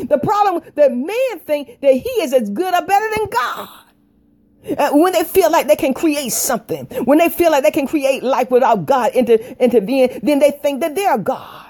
The 0.07 0.19
problem 0.19 0.63
that 0.75 0.93
men 0.93 1.41
think 1.41 1.81
that 1.81 1.93
he 1.93 2.09
is 2.21 2.33
as 2.33 2.51
good 2.51 2.75
or 2.75 2.87
better 2.87 3.17
than 3.17 3.27
God. 3.29 3.69
Uh, 4.77 4.91
when 4.93 5.13
they 5.13 5.25
feel 5.25 5.51
like 5.51 5.67
they 5.67 5.77
can 5.77 5.95
create 5.95 6.31
something, 6.31 6.85
when 7.05 7.19
they 7.19 7.29
feel 7.29 7.51
like 7.51 7.63
they 7.63 7.71
can 7.71 7.87
create 7.87 8.23
life 8.23 8.51
without 8.51 8.85
God 8.87 9.15
inter- 9.15 9.39
intervening, 9.59 10.21
then 10.23 10.41
they 10.41 10.51
think 10.51 10.81
that 10.81 10.95
they're 10.95 11.17
God. 11.17 11.69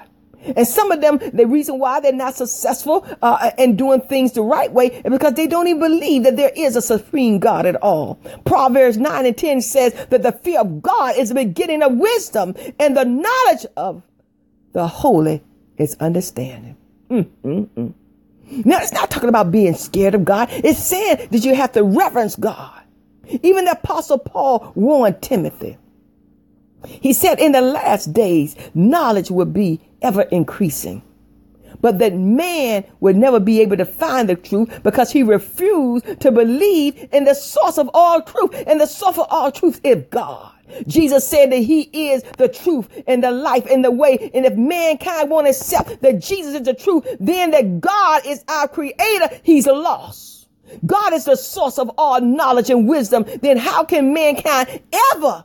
And 0.55 0.67
some 0.67 0.91
of 0.91 1.01
them, 1.01 1.19
the 1.33 1.45
reason 1.45 1.79
why 1.79 1.99
they're 1.99 2.13
not 2.13 2.35
successful 2.35 3.05
uh, 3.21 3.51
in 3.57 3.75
doing 3.75 4.01
things 4.01 4.31
the 4.31 4.41
right 4.41 4.71
way 4.71 4.87
is 4.87 5.11
because 5.11 5.33
they 5.33 5.47
don't 5.47 5.67
even 5.67 5.81
believe 5.81 6.23
that 6.23 6.37
there 6.37 6.51
is 6.55 6.75
a 6.75 6.81
supreme 6.81 7.39
God 7.39 7.65
at 7.65 7.75
all. 7.77 8.15
Proverbs 8.45 8.97
9 8.97 9.25
and 9.25 9.37
10 9.37 9.61
says 9.61 9.93
that 10.09 10.23
the 10.23 10.31
fear 10.31 10.61
of 10.61 10.81
God 10.81 11.17
is 11.17 11.29
the 11.29 11.35
beginning 11.35 11.83
of 11.83 11.93
wisdom 11.93 12.55
and 12.79 12.95
the 12.95 13.05
knowledge 13.05 13.65
of 13.75 14.01
the 14.73 14.87
holy 14.87 15.43
is 15.77 15.95
understanding. 15.99 16.77
Mm, 17.09 17.29
mm, 17.43 17.67
mm. 17.67 17.93
Now, 18.49 18.79
it's 18.81 18.93
not 18.93 19.11
talking 19.11 19.29
about 19.29 19.51
being 19.51 19.75
scared 19.75 20.15
of 20.15 20.25
God. 20.25 20.49
It's 20.51 20.79
saying 20.79 21.27
that 21.31 21.45
you 21.45 21.55
have 21.55 21.71
to 21.73 21.83
reverence 21.83 22.35
God. 22.35 22.81
Even 23.43 23.65
the 23.65 23.71
apostle 23.71 24.17
Paul 24.17 24.71
warned 24.75 25.21
Timothy. 25.21 25.77
He 26.85 27.13
said 27.13 27.39
in 27.39 27.51
the 27.51 27.61
last 27.61 28.13
days, 28.13 28.55
knowledge 28.73 29.29
will 29.29 29.45
be 29.45 29.81
ever 30.01 30.23
increasing, 30.23 31.03
but 31.81 31.99
that 31.99 32.15
man 32.15 32.85
would 33.01 33.15
never 33.15 33.39
be 33.39 33.61
able 33.61 33.77
to 33.77 33.85
find 33.85 34.29
the 34.29 34.35
truth 34.35 34.81
because 34.83 35.11
he 35.11 35.23
refused 35.23 36.19
to 36.21 36.31
believe 36.31 37.07
in 37.11 37.25
the 37.25 37.33
source 37.33 37.77
of 37.77 37.89
all 37.93 38.21
truth. 38.21 38.63
And 38.65 38.79
the 38.79 38.87
source 38.87 39.17
of 39.17 39.27
all 39.29 39.51
truth 39.51 39.81
is 39.83 40.05
God. 40.09 40.53
Jesus 40.87 41.27
said 41.27 41.51
that 41.51 41.57
he 41.57 41.81
is 42.11 42.23
the 42.37 42.47
truth 42.47 42.87
and 43.07 43.23
the 43.23 43.31
life 43.31 43.65
and 43.69 43.83
the 43.83 43.91
way. 43.91 44.31
And 44.33 44.45
if 44.45 44.55
mankind 44.55 45.29
won't 45.29 45.47
accept 45.47 46.01
that 46.01 46.19
Jesus 46.19 46.55
is 46.55 46.63
the 46.63 46.73
truth, 46.73 47.05
then 47.19 47.51
that 47.51 47.79
God 47.79 48.23
is 48.25 48.43
our 48.47 48.67
creator, 48.67 49.29
he's 49.43 49.67
lost. 49.67 50.49
God 50.85 51.13
is 51.13 51.25
the 51.25 51.35
source 51.35 51.79
of 51.79 51.89
all 51.97 52.21
knowledge 52.21 52.69
and 52.69 52.87
wisdom. 52.87 53.25
Then 53.41 53.57
how 53.57 53.83
can 53.83 54.13
mankind 54.13 54.81
ever 55.13 55.43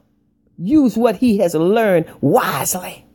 use 0.59 0.97
what 0.97 1.17
he 1.17 1.39
has 1.39 1.55
learned 1.55 2.07
wisely? 2.21 3.07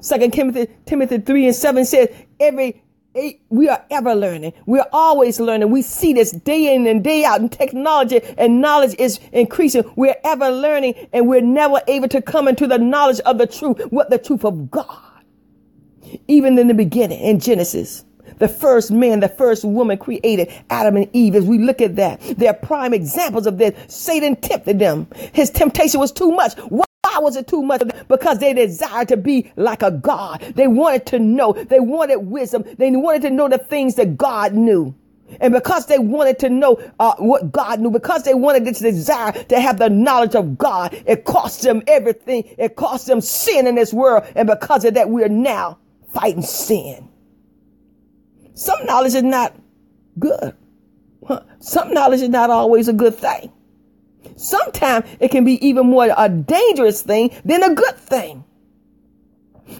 Second 0.00 0.32
Timothy, 0.32 0.68
Timothy 0.86 1.18
3 1.18 1.46
and 1.46 1.54
7 1.54 1.84
says, 1.84 2.08
every 2.38 2.82
we 3.48 3.68
are 3.68 3.84
ever 3.90 4.14
learning. 4.14 4.52
We're 4.66 4.86
always 4.92 5.40
learning. 5.40 5.70
We 5.70 5.82
see 5.82 6.12
this 6.12 6.32
day 6.32 6.74
in 6.74 6.86
and 6.86 7.02
day 7.02 7.24
out 7.24 7.40
and 7.40 7.50
technology 7.50 8.20
and 8.36 8.60
knowledge 8.60 8.94
is 8.98 9.20
increasing. 9.32 9.90
We're 9.96 10.16
ever 10.24 10.50
learning 10.50 11.08
and 11.12 11.26
we're 11.26 11.40
never 11.40 11.80
able 11.88 12.08
to 12.08 12.20
come 12.20 12.48
into 12.48 12.66
the 12.66 12.78
knowledge 12.78 13.20
of 13.20 13.38
the 13.38 13.46
truth, 13.46 13.80
what 13.90 14.10
the 14.10 14.18
truth 14.18 14.44
of 14.44 14.70
God. 14.70 15.02
Even 16.28 16.58
in 16.58 16.68
the 16.68 16.74
beginning 16.74 17.20
in 17.20 17.40
Genesis, 17.40 18.04
the 18.38 18.48
first 18.48 18.90
man, 18.90 19.20
the 19.20 19.28
first 19.28 19.64
woman 19.64 19.98
created 19.98 20.52
Adam 20.70 20.96
and 20.96 21.08
Eve. 21.12 21.34
As 21.34 21.44
we 21.44 21.58
look 21.58 21.80
at 21.80 21.96
that, 21.96 22.20
they're 22.36 22.52
prime 22.52 22.92
examples 22.92 23.46
of 23.46 23.58
this. 23.58 23.74
Satan 23.92 24.36
tempted 24.36 24.78
them. 24.78 25.08
His 25.32 25.50
temptation 25.50 26.00
was 26.00 26.12
too 26.12 26.30
much. 26.32 26.54
Why 26.68 26.85
was 27.20 27.36
it 27.36 27.46
too 27.46 27.62
much? 27.62 27.82
Because 28.08 28.38
they 28.38 28.52
desired 28.54 29.08
to 29.08 29.16
be 29.16 29.52
like 29.56 29.82
a 29.82 29.90
God. 29.90 30.40
They 30.54 30.68
wanted 30.68 31.06
to 31.06 31.18
know. 31.18 31.52
They 31.52 31.80
wanted 31.80 32.18
wisdom. 32.18 32.64
They 32.78 32.90
wanted 32.92 33.22
to 33.22 33.30
know 33.30 33.48
the 33.48 33.58
things 33.58 33.96
that 33.96 34.16
God 34.16 34.54
knew. 34.54 34.94
And 35.40 35.52
because 35.52 35.86
they 35.86 35.98
wanted 35.98 36.38
to 36.40 36.50
know 36.50 36.80
uh, 37.00 37.14
what 37.18 37.52
God 37.52 37.80
knew, 37.80 37.90
because 37.90 38.22
they 38.24 38.34
wanted 38.34 38.64
this 38.64 38.78
desire 38.78 39.32
to 39.32 39.60
have 39.60 39.78
the 39.78 39.90
knowledge 39.90 40.34
of 40.34 40.56
God, 40.56 40.94
it 41.06 41.24
cost 41.24 41.62
them 41.62 41.82
everything. 41.86 42.44
It 42.58 42.76
cost 42.76 43.06
them 43.06 43.20
sin 43.20 43.66
in 43.66 43.74
this 43.74 43.92
world. 43.92 44.24
And 44.36 44.46
because 44.46 44.84
of 44.84 44.94
that, 44.94 45.10
we're 45.10 45.28
now 45.28 45.78
fighting 46.12 46.42
sin. 46.42 47.08
Some 48.54 48.86
knowledge 48.86 49.14
is 49.14 49.22
not 49.22 49.54
good. 50.18 50.54
Some 51.60 51.92
knowledge 51.92 52.20
is 52.22 52.28
not 52.28 52.50
always 52.50 52.88
a 52.88 52.92
good 52.92 53.16
thing. 53.16 53.52
Sometimes 54.36 55.06
it 55.20 55.30
can 55.30 55.44
be 55.44 55.64
even 55.66 55.86
more 55.86 56.08
a 56.16 56.28
dangerous 56.28 57.02
thing 57.02 57.30
than 57.44 57.62
a 57.62 57.74
good 57.74 57.96
thing. 57.96 58.44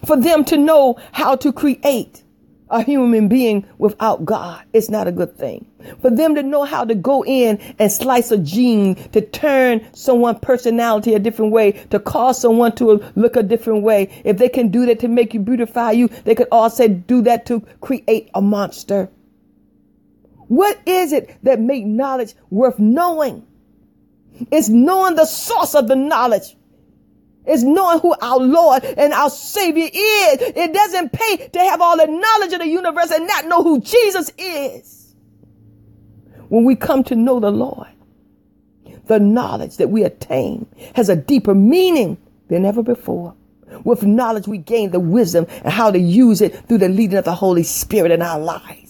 For 0.05 0.17
them 0.17 0.43
to 0.45 0.57
know 0.57 0.97
how 1.13 1.35
to 1.37 1.53
create 1.53 2.23
a 2.69 2.83
human 2.83 3.27
being 3.27 3.65
without 3.77 4.25
God 4.25 4.61
It's 4.73 4.89
not 4.89 5.07
a 5.07 5.11
good 5.11 5.37
thing. 5.37 5.65
For 6.01 6.09
them 6.09 6.35
to 6.35 6.43
know 6.43 6.65
how 6.65 6.83
to 6.83 6.95
go 6.95 7.23
in 7.23 7.59
and 7.79 7.89
slice 7.89 8.31
a 8.31 8.37
gene 8.37 8.95
to 9.11 9.21
turn 9.21 9.87
someone's 9.93 10.39
personality 10.41 11.13
a 11.13 11.19
different 11.19 11.53
way, 11.53 11.71
to 11.91 11.99
cause 11.99 12.41
someone 12.41 12.73
to 12.75 13.01
look 13.15 13.37
a 13.37 13.43
different 13.43 13.83
way. 13.83 14.09
If 14.25 14.37
they 14.37 14.49
can 14.49 14.67
do 14.69 14.85
that 14.87 14.99
to 14.99 15.07
make 15.07 15.33
you 15.33 15.39
beautify 15.39 15.91
you, 15.91 16.09
they 16.25 16.35
could 16.35 16.49
also 16.51 16.89
do 16.89 17.21
that 17.21 17.45
to 17.45 17.61
create 17.79 18.29
a 18.33 18.41
monster. 18.41 19.09
What 20.49 20.77
is 20.85 21.13
it 21.13 21.37
that 21.43 21.61
make 21.61 21.85
knowledge 21.85 22.33
worth 22.49 22.79
knowing? 22.79 23.46
It's 24.51 24.69
knowing 24.69 25.15
the 25.15 25.25
source 25.25 25.75
of 25.75 25.87
the 25.87 25.95
knowledge. 25.95 26.55
It's 27.45 27.63
knowing 27.63 27.99
who 27.99 28.15
our 28.21 28.39
Lord 28.39 28.83
and 28.85 29.13
our 29.13 29.29
Savior 29.29 29.85
is. 29.85 30.41
It 30.41 30.73
doesn't 30.73 31.13
pay 31.13 31.49
to 31.49 31.59
have 31.59 31.81
all 31.81 31.97
the 31.97 32.07
knowledge 32.07 32.53
of 32.53 32.59
the 32.59 32.67
universe 32.67 33.11
and 33.11 33.27
not 33.27 33.47
know 33.47 33.63
who 33.63 33.81
Jesus 33.81 34.31
is. 34.37 35.15
When 36.49 36.65
we 36.65 36.75
come 36.75 37.03
to 37.05 37.15
know 37.15 37.39
the 37.39 37.51
Lord, 37.51 37.87
The 39.07 39.19
knowledge 39.19 39.77
that 39.77 39.89
we 39.89 40.03
attain 40.03 40.67
has 40.95 41.09
a 41.09 41.15
deeper 41.15 41.55
meaning 41.55 42.17
than 42.49 42.65
ever 42.65 42.83
before. 42.83 43.35
With 43.83 44.03
knowledge, 44.03 44.47
we 44.47 44.57
gain 44.59 44.91
the 44.91 44.99
wisdom 44.99 45.47
and 45.63 45.73
how 45.73 45.91
to 45.91 45.99
use 45.99 46.41
it 46.41 46.67
through 46.67 46.79
the 46.79 46.89
leading 46.89 47.17
of 47.17 47.25
the 47.25 47.35
Holy 47.35 47.63
Spirit 47.63 48.11
in 48.11 48.21
our 48.21 48.39
lives. 48.39 48.86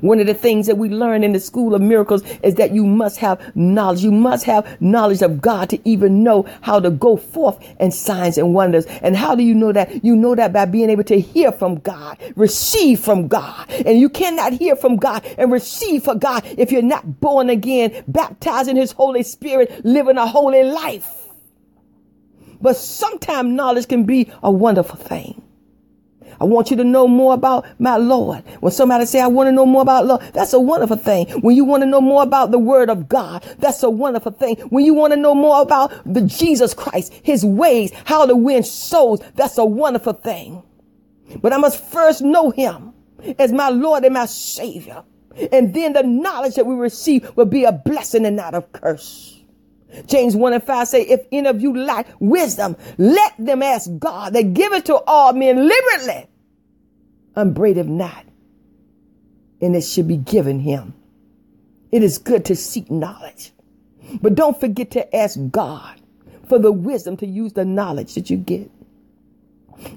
One 0.00 0.20
of 0.20 0.26
the 0.26 0.34
things 0.34 0.66
that 0.66 0.78
we 0.78 0.88
learn 0.88 1.24
in 1.24 1.32
the 1.32 1.40
school 1.40 1.74
of 1.74 1.80
miracles 1.80 2.22
is 2.42 2.54
that 2.56 2.72
you 2.72 2.86
must 2.86 3.18
have 3.18 3.54
knowledge. 3.56 4.02
You 4.02 4.12
must 4.12 4.44
have 4.44 4.80
knowledge 4.80 5.22
of 5.22 5.40
God 5.40 5.70
to 5.70 5.88
even 5.88 6.22
know 6.22 6.46
how 6.60 6.80
to 6.80 6.90
go 6.90 7.16
forth 7.16 7.58
in 7.80 7.90
signs 7.90 8.38
and 8.38 8.54
wonders. 8.54 8.86
And 8.86 9.16
how 9.16 9.34
do 9.34 9.42
you 9.42 9.54
know 9.54 9.72
that? 9.72 10.04
You 10.04 10.14
know 10.16 10.34
that 10.34 10.52
by 10.52 10.64
being 10.64 10.90
able 10.90 11.04
to 11.04 11.20
hear 11.20 11.52
from 11.52 11.76
God, 11.80 12.18
receive 12.36 13.00
from 13.00 13.28
God. 13.28 13.70
And 13.70 13.98
you 13.98 14.08
cannot 14.08 14.52
hear 14.52 14.76
from 14.76 14.96
God 14.96 15.24
and 15.38 15.50
receive 15.50 16.04
from 16.04 16.18
God 16.18 16.44
if 16.56 16.70
you're 16.70 16.82
not 16.82 17.20
born 17.20 17.50
again, 17.50 18.04
baptized 18.06 18.68
in 18.68 18.76
His 18.76 18.92
Holy 18.92 19.22
Spirit, 19.22 19.84
living 19.84 20.16
a 20.16 20.26
holy 20.26 20.62
life. 20.62 21.28
But 22.60 22.76
sometimes 22.76 23.52
knowledge 23.52 23.88
can 23.88 24.04
be 24.04 24.30
a 24.42 24.50
wonderful 24.50 24.96
thing. 24.96 25.41
I 26.40 26.44
want 26.44 26.70
you 26.70 26.76
to 26.76 26.84
know 26.84 27.08
more 27.08 27.34
about 27.34 27.66
my 27.78 27.96
Lord. 27.96 28.44
When 28.60 28.72
somebody 28.72 29.06
say, 29.06 29.20
I 29.20 29.26
want 29.26 29.48
to 29.48 29.52
know 29.52 29.66
more 29.66 29.82
about 29.82 30.06
Lord, 30.06 30.22
that's 30.32 30.52
a 30.52 30.60
wonderful 30.60 30.96
thing. 30.96 31.28
When 31.40 31.56
you 31.56 31.64
want 31.64 31.82
to 31.82 31.86
know 31.86 32.00
more 32.00 32.22
about 32.22 32.50
the 32.50 32.58
word 32.58 32.90
of 32.90 33.08
God, 33.08 33.42
that's 33.58 33.82
a 33.82 33.90
wonderful 33.90 34.32
thing. 34.32 34.56
When 34.70 34.84
you 34.84 34.94
want 34.94 35.12
to 35.12 35.18
know 35.18 35.34
more 35.34 35.62
about 35.62 35.92
the 36.04 36.22
Jesus 36.22 36.74
Christ, 36.74 37.12
his 37.22 37.44
ways, 37.44 37.92
how 38.04 38.26
to 38.26 38.36
win 38.36 38.62
souls, 38.62 39.20
that's 39.34 39.58
a 39.58 39.64
wonderful 39.64 40.14
thing. 40.14 40.62
But 41.40 41.52
I 41.52 41.58
must 41.58 41.82
first 41.84 42.22
know 42.22 42.50
him 42.50 42.92
as 43.38 43.52
my 43.52 43.68
Lord 43.70 44.04
and 44.04 44.14
my 44.14 44.26
Savior. 44.26 45.04
And 45.50 45.72
then 45.74 45.94
the 45.94 46.02
knowledge 46.02 46.56
that 46.56 46.66
we 46.66 46.74
receive 46.74 47.30
will 47.36 47.46
be 47.46 47.64
a 47.64 47.72
blessing 47.72 48.26
and 48.26 48.36
not 48.36 48.54
a 48.54 48.62
curse. 48.62 49.41
James 50.06 50.34
1 50.34 50.52
and 50.52 50.62
5 50.62 50.88
say, 50.88 51.02
if 51.02 51.26
any 51.30 51.48
of 51.48 51.60
you 51.60 51.76
lack 51.76 52.06
wisdom, 52.18 52.76
let 52.98 53.32
them 53.38 53.62
ask 53.62 53.90
God 53.98 54.32
that 54.32 54.54
give 54.54 54.72
it 54.72 54.86
to 54.86 54.96
all 55.06 55.32
men 55.32 55.68
liberally, 55.68 56.26
upbraideth 57.36 57.86
not, 57.86 58.24
and 59.60 59.76
it 59.76 59.82
should 59.82 60.08
be 60.08 60.16
given 60.16 60.60
him. 60.60 60.94
It 61.90 62.02
is 62.02 62.18
good 62.18 62.44
to 62.46 62.56
seek 62.56 62.90
knowledge, 62.90 63.52
but 64.20 64.34
don't 64.34 64.58
forget 64.58 64.90
to 64.92 65.14
ask 65.16 65.38
God 65.50 66.00
for 66.48 66.58
the 66.58 66.72
wisdom 66.72 67.16
to 67.18 67.26
use 67.26 67.52
the 67.52 67.64
knowledge 67.64 68.14
that 68.14 68.30
you 68.30 68.36
get. 68.38 68.70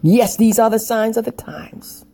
Yes, 0.02 0.38
these 0.38 0.60
are 0.60 0.70
the 0.70 0.80
signs 0.80 1.18
of 1.18 1.26
the 1.26 1.32
times. 1.32 2.06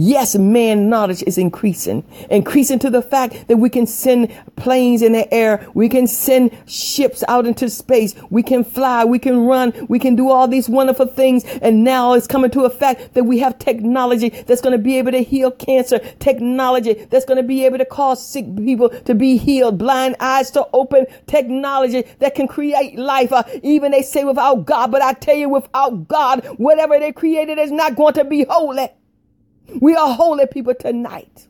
Yes, 0.00 0.36
man 0.36 0.88
knowledge 0.88 1.24
is 1.26 1.38
increasing, 1.38 2.04
increasing 2.30 2.78
to 2.78 2.88
the 2.88 3.02
fact 3.02 3.48
that 3.48 3.56
we 3.56 3.68
can 3.68 3.84
send 3.84 4.32
planes 4.54 5.02
in 5.02 5.10
the 5.10 5.34
air. 5.34 5.68
We 5.74 5.88
can 5.88 6.06
send 6.06 6.56
ships 6.66 7.24
out 7.26 7.46
into 7.46 7.68
space. 7.68 8.14
We 8.30 8.44
can 8.44 8.62
fly. 8.62 9.04
We 9.04 9.18
can 9.18 9.40
run. 9.40 9.72
We 9.88 9.98
can 9.98 10.14
do 10.14 10.30
all 10.30 10.46
these 10.46 10.68
wonderful 10.68 11.06
things. 11.06 11.44
And 11.62 11.82
now 11.82 12.12
it's 12.12 12.28
coming 12.28 12.52
to 12.52 12.64
a 12.64 12.70
fact 12.70 13.14
that 13.14 13.24
we 13.24 13.40
have 13.40 13.58
technology 13.58 14.28
that's 14.28 14.60
going 14.60 14.70
to 14.70 14.80
be 14.80 14.98
able 14.98 15.10
to 15.10 15.24
heal 15.24 15.50
cancer, 15.50 15.98
technology 16.20 16.94
that's 17.10 17.24
going 17.24 17.38
to 17.38 17.42
be 17.42 17.66
able 17.66 17.78
to 17.78 17.84
cause 17.84 18.24
sick 18.24 18.44
people 18.54 18.90
to 18.90 19.16
be 19.16 19.36
healed, 19.36 19.78
blind 19.78 20.14
eyes 20.20 20.52
to 20.52 20.64
open, 20.74 21.06
technology 21.26 22.04
that 22.20 22.36
can 22.36 22.46
create 22.46 22.96
life. 22.96 23.32
Uh, 23.32 23.42
even 23.64 23.90
they 23.90 24.02
say 24.02 24.22
without 24.22 24.64
God, 24.64 24.92
but 24.92 25.02
I 25.02 25.14
tell 25.14 25.34
you, 25.34 25.48
without 25.48 26.06
God, 26.06 26.46
whatever 26.56 27.00
they 27.00 27.10
created 27.10 27.58
is 27.58 27.72
not 27.72 27.96
going 27.96 28.14
to 28.14 28.22
be 28.22 28.44
holy. 28.48 28.90
We 29.80 29.94
are 29.94 30.14
holy 30.14 30.46
people 30.46 30.74
tonight. 30.74 31.48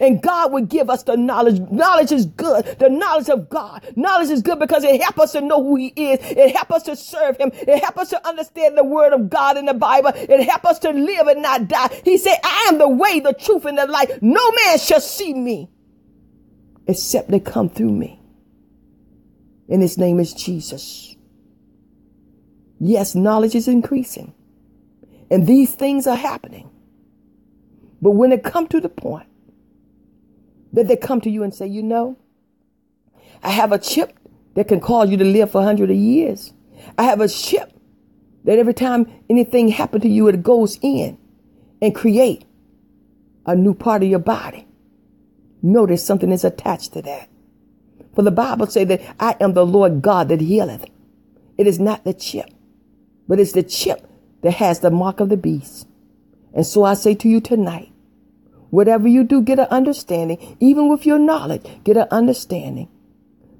And 0.00 0.22
God 0.22 0.52
will 0.52 0.64
give 0.64 0.90
us 0.90 1.02
the 1.02 1.16
knowledge. 1.16 1.58
Knowledge 1.70 2.12
is 2.12 2.26
good. 2.26 2.64
The 2.78 2.88
knowledge 2.88 3.28
of 3.28 3.48
God. 3.48 3.84
Knowledge 3.96 4.28
is 4.28 4.42
good 4.42 4.58
because 4.58 4.84
it 4.84 5.00
helps 5.00 5.18
us 5.18 5.32
to 5.32 5.40
know 5.40 5.62
who 5.62 5.76
He 5.76 5.88
is. 5.88 6.18
It 6.22 6.54
helps 6.54 6.72
us 6.72 6.82
to 6.84 6.96
serve 6.96 7.38
Him. 7.38 7.50
It 7.54 7.82
helps 7.82 7.98
us 7.98 8.10
to 8.10 8.28
understand 8.28 8.76
the 8.76 8.84
Word 8.84 9.12
of 9.12 9.30
God 9.30 9.56
in 9.56 9.64
the 9.64 9.74
Bible. 9.74 10.12
It 10.14 10.48
helps 10.48 10.66
us 10.66 10.78
to 10.80 10.90
live 10.90 11.26
and 11.26 11.42
not 11.42 11.68
die. 11.68 12.00
He 12.04 12.18
said, 12.18 12.36
I 12.44 12.66
am 12.68 12.78
the 12.78 12.88
way, 12.88 13.20
the 13.20 13.32
truth, 13.32 13.64
and 13.64 13.78
the 13.78 13.86
life. 13.86 14.20
No 14.20 14.50
man 14.64 14.78
shall 14.78 15.00
see 15.00 15.34
me 15.34 15.70
except 16.86 17.30
they 17.30 17.40
come 17.40 17.68
through 17.68 17.92
me. 17.92 18.20
And 19.68 19.82
His 19.82 19.96
name 19.96 20.20
is 20.20 20.34
Jesus. 20.34 21.16
Yes, 22.78 23.14
knowledge 23.14 23.54
is 23.54 23.68
increasing. 23.68 24.34
And 25.30 25.46
these 25.46 25.74
things 25.74 26.06
are 26.06 26.16
happening. 26.16 26.70
But 28.00 28.12
when 28.12 28.32
it 28.32 28.42
come 28.42 28.66
to 28.68 28.80
the 28.80 28.88
point 28.88 29.26
that 30.72 30.88
they 30.88 30.96
come 30.96 31.20
to 31.22 31.30
you 31.30 31.42
and 31.42 31.54
say, 31.54 31.66
you 31.66 31.82
know, 31.82 32.16
I 33.42 33.50
have 33.50 33.72
a 33.72 33.78
chip 33.78 34.18
that 34.54 34.68
can 34.68 34.80
cause 34.80 35.10
you 35.10 35.16
to 35.16 35.24
live 35.24 35.50
for 35.50 35.62
hundreds 35.62 35.90
of 35.90 35.96
years. 35.96 36.52
I 36.96 37.04
have 37.04 37.20
a 37.20 37.28
chip 37.28 37.72
that 38.44 38.58
every 38.58 38.74
time 38.74 39.10
anything 39.28 39.68
happens 39.68 40.02
to 40.02 40.08
you, 40.08 40.28
it 40.28 40.42
goes 40.42 40.78
in 40.82 41.18
and 41.82 41.94
create 41.94 42.44
a 43.46 43.54
new 43.54 43.74
part 43.74 44.02
of 44.02 44.08
your 44.08 44.18
body. 44.18 44.66
Notice 45.62 46.04
something 46.04 46.32
is 46.32 46.44
attached 46.44 46.92
to 46.94 47.02
that. 47.02 47.28
For 48.14 48.22
the 48.22 48.30
Bible 48.30 48.66
say 48.66 48.84
that 48.84 49.02
I 49.20 49.36
am 49.40 49.52
the 49.52 49.66
Lord 49.66 50.02
God 50.02 50.28
that 50.28 50.40
healeth. 50.40 50.84
It 51.58 51.66
is 51.66 51.78
not 51.78 52.04
the 52.04 52.14
chip, 52.14 52.50
but 53.28 53.38
it's 53.38 53.52
the 53.52 53.62
chip 53.62 54.06
that 54.42 54.54
has 54.54 54.80
the 54.80 54.90
mark 54.90 55.20
of 55.20 55.28
the 55.28 55.36
beast. 55.36 55.86
And 56.54 56.66
so 56.66 56.84
I 56.84 56.94
say 56.94 57.14
to 57.14 57.28
you 57.28 57.40
tonight, 57.40 57.92
whatever 58.70 59.08
you 59.08 59.24
do, 59.24 59.42
get 59.42 59.58
an 59.58 59.68
understanding. 59.70 60.56
Even 60.60 60.88
with 60.88 61.06
your 61.06 61.18
knowledge, 61.18 61.66
get 61.84 61.96
an 61.96 62.08
understanding. 62.10 62.88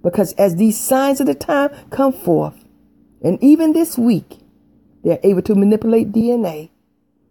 Because 0.02 0.32
as 0.34 0.56
these 0.56 0.80
signs 0.80 1.20
of 1.20 1.26
the 1.26 1.34
time 1.34 1.70
come 1.90 2.12
forth, 2.12 2.64
and 3.22 3.42
even 3.42 3.72
this 3.72 3.98
week, 3.98 4.38
they're 5.04 5.20
able 5.22 5.42
to 5.42 5.54
manipulate 5.54 6.12
DNA. 6.12 6.69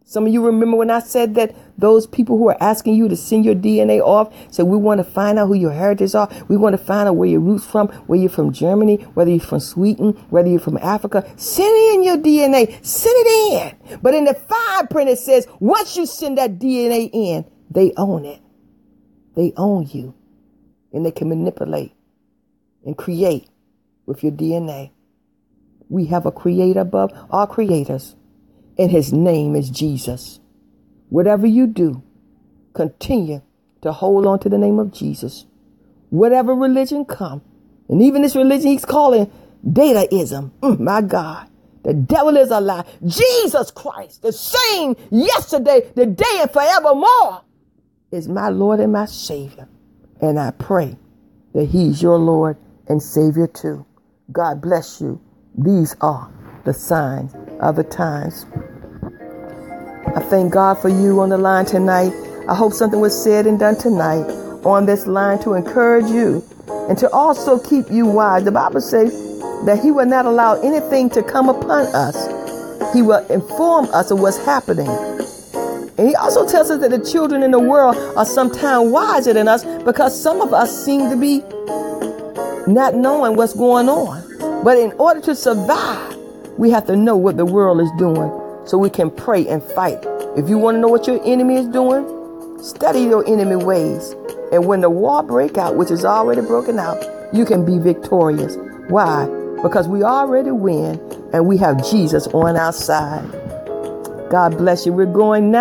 Some 0.10 0.26
of 0.26 0.34
you 0.34 0.44
remember 0.44 0.76
when 0.76 0.90
I 0.90 1.02
said 1.02 1.36
that 1.36 1.56
those 1.78 2.08
people 2.08 2.40
who 2.40 2.50
are 2.50 2.58
asking 2.60 2.96
you 2.96 3.08
to 3.10 3.16
send 3.16 3.46
your 3.46 3.54
DNA 3.54 4.02
off, 4.02 4.34
so 4.52 4.66
we 4.66 4.76
want 4.76 4.98
to 4.98 5.04
find 5.04 5.38
out 5.38 5.46
who 5.46 5.54
your 5.54 5.72
heritage 5.72 6.16
are. 6.16 6.28
We 6.48 6.58
want 6.58 6.74
to 6.74 6.84
find 6.84 7.08
out 7.08 7.16
where 7.16 7.30
your 7.30 7.42
roots 7.42 7.64
from, 7.64 7.90
where 8.08 8.20
you're 8.20 8.28
from 8.28 8.52
Germany, 8.52 8.96
whether 9.14 9.30
you're 9.30 9.40
from 9.40 9.60
Sweden, 9.60 10.14
whether 10.32 10.50
you're 10.50 10.60
from 10.60 10.78
Africa. 10.78 11.32
Send 11.38 11.76
in 11.94 12.04
your 12.04 12.18
DNA. 12.18 12.84
Send 12.84 13.14
it 13.18 13.78
in. 13.92 14.00
But 14.02 14.16
in 14.16 14.26
the 14.26 14.34
fine 14.34 14.88
print, 14.88 15.12
it 15.12 15.20
says 15.20 15.46
once 15.60 15.96
you 15.96 16.08
send 16.08 16.40
that 16.40 16.58
DNA 16.58 17.12
in, 17.14 17.46
they 17.70 17.94
own 17.96 18.26
it. 18.26 18.42
They 19.36 19.54
own 19.58 19.86
you. 19.92 20.16
And 20.92 21.06
they 21.06 21.12
can 21.12 21.30
manipulate 21.30 21.94
and 22.84 22.98
create 22.98 23.48
with 24.08 24.24
your 24.24 24.32
DNA. 24.32 24.90
We 25.88 26.08
have 26.08 26.26
a 26.26 26.32
creator 26.32 26.80
above 26.80 27.12
all 27.30 27.46
creators 27.46 28.16
and 28.80 28.90
his 28.90 29.12
name 29.12 29.56
is 29.58 29.70
Jesus. 29.70 30.40
Whatever 31.10 31.46
you 31.46 31.68
do, 31.68 32.02
continue 32.74 33.42
to 33.82 33.92
hold 33.92 34.26
on 34.26 34.40
to 34.40 34.50
the 34.50 34.58
name 34.58 34.80
of 34.80 34.94
Jesus. 34.94 35.46
Whatever 36.10 36.56
religion 36.56 37.04
come, 37.04 37.42
and 37.90 38.02
even 38.02 38.22
this 38.22 38.36
religion 38.36 38.72
he's 38.72 38.86
calling 38.86 39.30
dataism, 39.68 40.52
mm, 40.62 40.80
my 40.80 41.02
God, 41.02 41.50
the 41.84 41.94
devil 41.94 42.38
is 42.38 42.52
a 42.52 42.62
lie. 42.62 42.86
Jesus 43.06 43.70
Christ, 43.70 44.22
the 44.22 44.32
same 44.32 44.96
yesterday, 45.12 45.92
the 45.96 46.06
day, 46.06 46.40
and 46.40 46.50
forevermore, 46.50 47.42
is 48.12 48.30
my 48.30 48.48
Lord 48.50 48.80
and 48.80 48.94
my 48.94 49.06
Savior. 49.06 49.68
And 50.22 50.40
I 50.40 50.52
pray 50.52 50.98
that 51.54 51.66
he's 51.66 52.02
your 52.02 52.18
Lord 52.18 52.58
and 52.88 53.04
Savior 53.04 53.48
too. 53.48 53.86
God 54.32 54.62
bless 54.62 55.02
you. 55.02 55.20
These 55.58 55.96
are 56.00 56.32
the 56.66 56.74
signs 56.74 57.34
of 57.60 57.76
the 57.76 57.84
times. 57.84 58.46
I 60.16 60.22
thank 60.22 60.52
God 60.52 60.82
for 60.82 60.90
you 60.90 61.22
on 61.22 61.30
the 61.30 61.38
line 61.38 61.66
tonight. 61.68 62.12
I 62.48 62.56
hope 62.56 62.74
something 62.74 63.00
was 63.00 63.24
said 63.24 63.46
and 63.46 63.60
done 63.60 63.78
tonight 63.78 64.24
on 64.66 64.88
this 64.88 65.06
line 65.06 65.38
to 65.44 65.54
encourage 65.54 66.10
you 66.10 66.44
and 66.90 66.98
to 66.98 67.08
also 67.12 67.60
keep 67.60 67.92
you 67.92 68.08
wise. 68.08 68.44
The 68.44 68.52
Bible 68.52 68.82
says 68.82 69.12
that 69.66 69.80
He 69.84 69.92
will 69.92 70.08
not 70.08 70.26
allow 70.26 70.60
anything 70.62 71.12
to 71.12 71.22
come 71.22 71.48
upon 71.48 71.86
us. 71.94 72.16
He 72.92 73.04
will 73.04 73.24
inform 73.28 73.86
us 73.94 74.10
of 74.10 74.20
what's 74.20 74.44
happening. 74.46 74.88
And 76.00 76.08
He 76.08 76.16
also 76.16 76.48
tells 76.48 76.72
us 76.72 76.80
that 76.82 76.90
the 76.90 77.06
children 77.08 77.44
in 77.44 77.52
the 77.52 77.60
world 77.60 77.96
are 78.18 78.26
sometimes 78.26 78.92
wiser 78.92 79.34
than 79.34 79.48
us 79.48 79.64
because 79.84 80.20
some 80.20 80.42
of 80.42 80.54
us 80.54 80.86
seem 80.86 81.12
to 81.12 81.16
be 81.16 81.42
not 82.66 82.96
knowing 82.96 83.36
what's 83.36 83.54
going 83.54 83.90
on. 83.90 84.64
But 84.64 84.80
in 84.80 84.92
order 84.94 85.22
to 85.22 85.36
survive, 85.36 86.18
we 86.58 86.72
have 86.72 86.88
to 86.88 86.96
know 86.96 87.16
what 87.16 87.38
the 87.38 87.46
world 87.46 87.80
is 87.80 87.92
doing 88.00 88.39
so 88.70 88.78
we 88.78 88.90
can 88.90 89.10
pray 89.10 89.48
and 89.48 89.64
fight. 89.64 89.98
If 90.38 90.48
you 90.48 90.60
want 90.60 90.76
to 90.76 90.80
know 90.80 90.90
what 90.90 91.08
your 91.08 91.20
enemy 91.26 91.56
is 91.56 91.68
doing, 91.70 92.06
study 92.64 93.02
your 93.02 93.28
enemy 93.28 93.56
ways. 93.56 94.12
And 94.52 94.68
when 94.68 94.82
the 94.82 94.92
war 94.92 95.24
break 95.24 95.58
out, 95.58 95.76
which 95.76 95.90
is 95.90 96.06
already 96.06 96.42
broken 96.42 96.78
out, 96.78 97.04
you 97.34 97.46
can 97.46 97.66
be 97.66 97.80
victorious. 97.80 98.58
Why? 98.90 99.26
Because 99.64 99.88
we 99.88 100.04
already 100.04 100.52
win 100.52 101.00
and 101.34 101.48
we 101.48 101.58
have 101.58 101.90
Jesus 101.90 102.28
on 102.28 102.58
our 102.58 102.72
side. 102.72 103.28
God 104.30 104.56
bless 104.56 104.86
you. 104.86 104.94
We're 104.94 105.08
going 105.08 105.50
now. 105.50 105.58